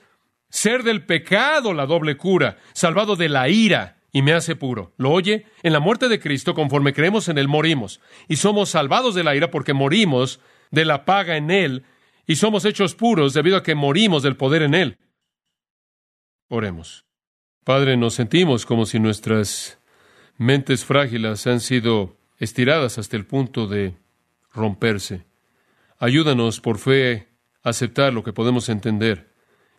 ser 0.49 0.83
del 0.83 1.05
pecado 1.05 1.73
la 1.73 1.85
doble 1.85 2.17
cura, 2.17 2.57
salvado 2.73 3.15
de 3.15 3.29
la 3.29 3.47
ira 3.47 4.01
y 4.11 4.23
me 4.23 4.33
hace 4.33 4.57
puro. 4.57 4.93
¿Lo 4.97 5.11
oye? 5.11 5.45
En 5.63 5.71
la 5.71 5.79
muerte 5.79 6.09
de 6.09 6.19
Cristo, 6.19 6.53
conforme 6.53 6.91
creemos 6.91 7.29
en 7.29 7.37
Él, 7.37 7.47
morimos. 7.47 8.01
Y 8.27 8.35
somos 8.35 8.71
salvados 8.71 9.15
de 9.15 9.23
la 9.23 9.37
ira 9.37 9.51
porque 9.51 9.73
morimos 9.73 10.41
de 10.71 10.85
la 10.85 11.05
paga 11.05 11.37
en 11.37 11.51
Él 11.51 11.83
y 12.25 12.37
somos 12.37 12.65
hechos 12.65 12.95
puros 12.95 13.33
debido 13.33 13.57
a 13.57 13.63
que 13.63 13.75
morimos 13.75 14.23
del 14.23 14.37
poder 14.37 14.63
en 14.63 14.73
Él. 14.73 14.97
Oremos. 16.47 17.05
Padre, 17.63 17.95
nos 17.97 18.15
sentimos 18.15 18.65
como 18.65 18.85
si 18.85 18.99
nuestras 18.99 19.79
mentes 20.37 20.83
frágiles 20.83 21.45
han 21.45 21.59
sido 21.59 22.17
estiradas 22.39 22.97
hasta 22.97 23.15
el 23.15 23.25
punto 23.25 23.67
de 23.67 23.95
romperse. 24.51 25.25
Ayúdanos 25.99 26.59
por 26.59 26.79
fe 26.79 27.27
a 27.61 27.69
aceptar 27.69 28.13
lo 28.13 28.23
que 28.23 28.33
podemos 28.33 28.67
entender 28.69 29.31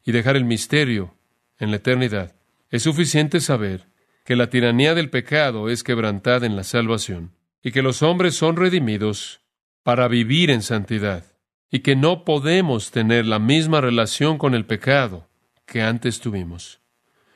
y 0.04 0.12
dejar 0.12 0.36
el 0.36 0.44
misterio 0.44 1.16
en 1.58 1.70
la 1.70 1.78
eternidad. 1.78 2.36
Es 2.70 2.84
suficiente 2.84 3.40
saber 3.40 3.88
que 4.24 4.36
la 4.36 4.48
tiranía 4.48 4.94
del 4.94 5.10
pecado 5.10 5.68
es 5.68 5.82
quebrantada 5.82 6.46
en 6.46 6.54
la 6.54 6.64
salvación 6.64 7.32
y 7.62 7.72
que 7.72 7.82
los 7.82 8.02
hombres 8.02 8.34
son 8.36 8.56
redimidos 8.56 9.41
para 9.82 10.08
vivir 10.08 10.50
en 10.50 10.62
santidad 10.62 11.24
y 11.70 11.80
que 11.80 11.96
no 11.96 12.24
podemos 12.24 12.90
tener 12.90 13.26
la 13.26 13.38
misma 13.38 13.80
relación 13.80 14.38
con 14.38 14.54
el 14.54 14.66
pecado 14.66 15.28
que 15.66 15.82
antes 15.82 16.20
tuvimos. 16.20 16.80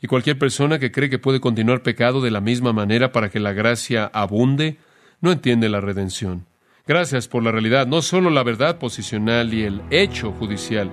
Y 0.02 0.08
cualquier 0.08 0.38
persona 0.38 0.78
que 0.78 0.92
cree 0.92 1.08
que 1.08 1.18
puede 1.18 1.40
continuar 1.40 1.82
pecado 1.82 2.20
de 2.20 2.30
la 2.30 2.40
misma 2.40 2.72
manera 2.72 3.12
para 3.12 3.30
que 3.30 3.40
la 3.40 3.52
gracia 3.52 4.04
abunde, 4.12 4.78
no 5.20 5.32
entiende 5.32 5.68
la 5.68 5.80
redención. 5.80 6.46
Gracias 6.86 7.26
por 7.26 7.42
la 7.42 7.50
realidad, 7.50 7.86
no 7.86 8.02
solo 8.02 8.30
la 8.30 8.42
verdad 8.42 8.78
posicional 8.78 9.54
y 9.54 9.64
el 9.64 9.80
hecho 9.90 10.32
judicial, 10.32 10.90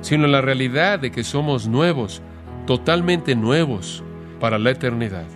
sino 0.00 0.26
la 0.26 0.40
realidad 0.40 0.98
de 0.98 1.12
que 1.12 1.22
somos 1.22 1.68
nuevos, 1.68 2.22
totalmente 2.66 3.36
nuevos 3.36 4.02
para 4.40 4.58
la 4.58 4.70
eternidad. 4.70 5.26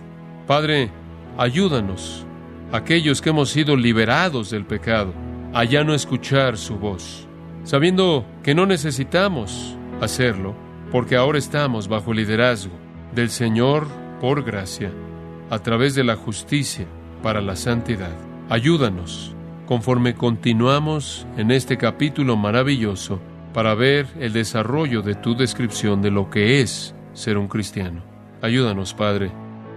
Padre, 0.47 0.89
ayúdanos, 1.37 2.25
aquellos 2.71 3.21
que 3.21 3.29
hemos 3.29 3.51
sido 3.51 3.77
liberados 3.77 4.49
del 4.49 4.65
pecado, 4.65 5.13
a 5.55 5.63
ya 5.63 5.85
no 5.85 5.93
escuchar 5.93 6.57
su 6.57 6.75
voz, 6.75 7.29
sabiendo 7.63 8.25
que 8.43 8.53
no 8.53 8.65
necesitamos 8.65 9.77
hacerlo, 10.01 10.53
porque 10.91 11.15
ahora 11.15 11.37
estamos 11.37 11.87
bajo 11.87 12.11
el 12.11 12.17
liderazgo 12.17 12.73
del 13.15 13.29
Señor 13.29 13.87
por 14.19 14.43
gracia, 14.43 14.91
a 15.49 15.59
través 15.59 15.95
de 15.95 16.03
la 16.03 16.17
justicia 16.17 16.85
para 17.23 17.39
la 17.39 17.55
santidad. 17.55 18.11
Ayúdanos 18.49 19.33
conforme 19.65 20.13
continuamos 20.13 21.25
en 21.37 21.51
este 21.51 21.77
capítulo 21.77 22.35
maravilloso 22.35 23.21
para 23.53 23.75
ver 23.75 24.07
el 24.19 24.33
desarrollo 24.33 25.03
de 25.03 25.15
tu 25.15 25.37
descripción 25.37 26.01
de 26.01 26.11
lo 26.11 26.29
que 26.29 26.59
es 26.59 26.93
ser 27.13 27.37
un 27.37 27.47
cristiano. 27.47 28.03
Ayúdanos, 28.41 28.93
Padre, 28.93 29.31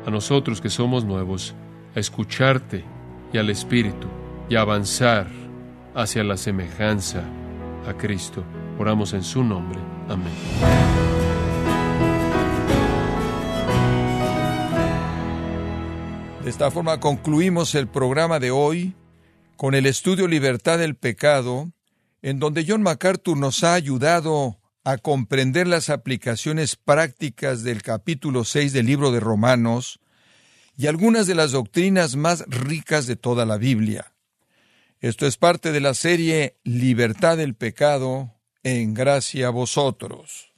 a 0.05 0.11
nosotros 0.11 0.61
que 0.61 0.71
somos 0.71 1.05
nuevos, 1.05 1.55
a 1.95 2.01
escucharte 2.01 2.85
y 3.33 3.39
al 3.39 3.49
Espíritu 3.49 4.09
y 4.49 4.57
a 4.57 4.63
avanzar 4.63 5.38
hacia 5.95 6.25
la 6.25 6.37
semejanza 6.37 7.25
a 7.87 7.95
Cristo. 7.95 8.45
Oramos 8.79 9.13
en 9.13 9.23
su 9.23 9.43
nombre. 9.43 9.79
Amén. 10.09 10.33
De 16.43 16.51
esta 16.51 16.71
forma 16.71 16.99
concluimos 16.99 17.75
el 17.75 17.89
programa 17.89 18.39
de 18.41 18.51
hoy 18.51 18.95
con 19.57 19.75
el 19.75 19.87
estudio 19.87 20.27
Libertad 20.29 20.79
del 20.79 20.95
Pecado, 20.95 21.71
en 22.23 22.39
donde 22.39 22.65
John 22.67 22.83
MacArthur 22.83 23.37
nos 23.37 23.65
ha 23.65 23.75
ayudado 23.75 24.59
a 24.85 24.97
comprender 24.97 25.67
las 25.67 25.91
aplicaciones 25.91 26.77
prácticas 26.77 27.65
del 27.65 27.83
capítulo 27.83 28.45
6 28.45 28.73
del 28.73 28.87
libro 28.87 29.11
de 29.11 29.21
Romanos 29.21 30.01
y 30.77 30.87
algunas 30.87 31.27
de 31.27 31.35
las 31.35 31.53
doctrinas 31.53 32.17
más 32.17 32.45
ricas 32.47 33.07
de 33.07 33.17
toda 33.17 33.45
la 33.45 33.59
Biblia. 33.59 34.15
Esto 35.01 35.29
es 35.29 35.37
parte 35.37 35.71
de 35.71 35.81
la 35.81 35.95
serie 35.95 36.57
Libertad 36.65 37.37
del 37.37 37.55
Pecado 37.55 38.35
en 38.65 38.95
gracia 38.95 39.47
a 39.47 39.51
vosotros. 39.51 40.53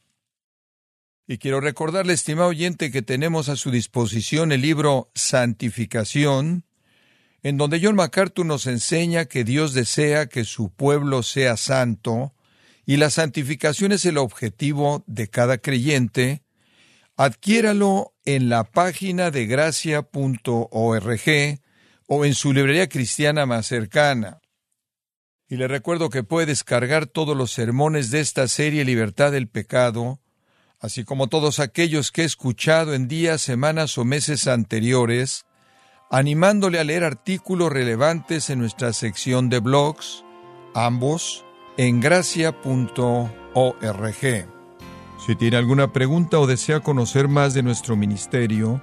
Y 1.26 1.36
quiero 1.36 1.60
recordarle, 1.60 2.14
estimado 2.14 2.48
oyente, 2.48 2.90
que 2.90 3.02
tenemos 3.02 3.50
a 3.50 3.56
su 3.56 3.70
disposición 3.70 4.50
el 4.50 4.62
libro 4.62 5.10
Santificación, 5.14 6.64
en 7.42 7.58
donde 7.58 7.80
John 7.82 7.96
MacArthur 7.96 8.46
nos 8.46 8.66
enseña 8.66 9.26
que 9.26 9.44
Dios 9.44 9.74
desea 9.74 10.24
que 10.26 10.44
su 10.44 10.70
pueblo 10.70 11.22
sea 11.22 11.58
santo, 11.58 12.32
y 12.86 12.96
la 12.96 13.10
santificación 13.10 13.92
es 13.92 14.06
el 14.06 14.16
objetivo 14.16 15.04
de 15.06 15.28
cada 15.28 15.58
creyente, 15.58 16.44
adquiéralo 17.14 18.14
en 18.24 18.48
la 18.48 18.64
página 18.64 19.30
de 19.30 19.44
gracia.org 19.44 21.20
o 22.12 22.24
en 22.24 22.34
su 22.34 22.52
librería 22.52 22.88
cristiana 22.88 23.46
más 23.46 23.66
cercana. 23.66 24.40
Y 25.48 25.56
le 25.56 25.68
recuerdo 25.68 26.10
que 26.10 26.24
puede 26.24 26.46
descargar 26.46 27.06
todos 27.06 27.36
los 27.36 27.52
sermones 27.52 28.10
de 28.10 28.18
esta 28.18 28.48
serie 28.48 28.84
Libertad 28.84 29.30
del 29.30 29.46
Pecado, 29.46 30.18
así 30.80 31.04
como 31.04 31.28
todos 31.28 31.60
aquellos 31.60 32.10
que 32.10 32.22
he 32.22 32.24
escuchado 32.24 32.94
en 32.94 33.06
días, 33.06 33.42
semanas 33.42 33.96
o 33.96 34.04
meses 34.04 34.48
anteriores, 34.48 35.46
animándole 36.10 36.80
a 36.80 36.84
leer 36.84 37.04
artículos 37.04 37.72
relevantes 37.72 38.50
en 38.50 38.58
nuestra 38.58 38.92
sección 38.92 39.48
de 39.48 39.60
blogs, 39.60 40.24
ambos 40.74 41.44
en 41.76 42.00
gracia.org. 42.00 42.56
Si 45.24 45.36
tiene 45.36 45.56
alguna 45.56 45.92
pregunta 45.92 46.40
o 46.40 46.48
desea 46.48 46.80
conocer 46.80 47.28
más 47.28 47.54
de 47.54 47.62
nuestro 47.62 47.96
ministerio, 47.96 48.82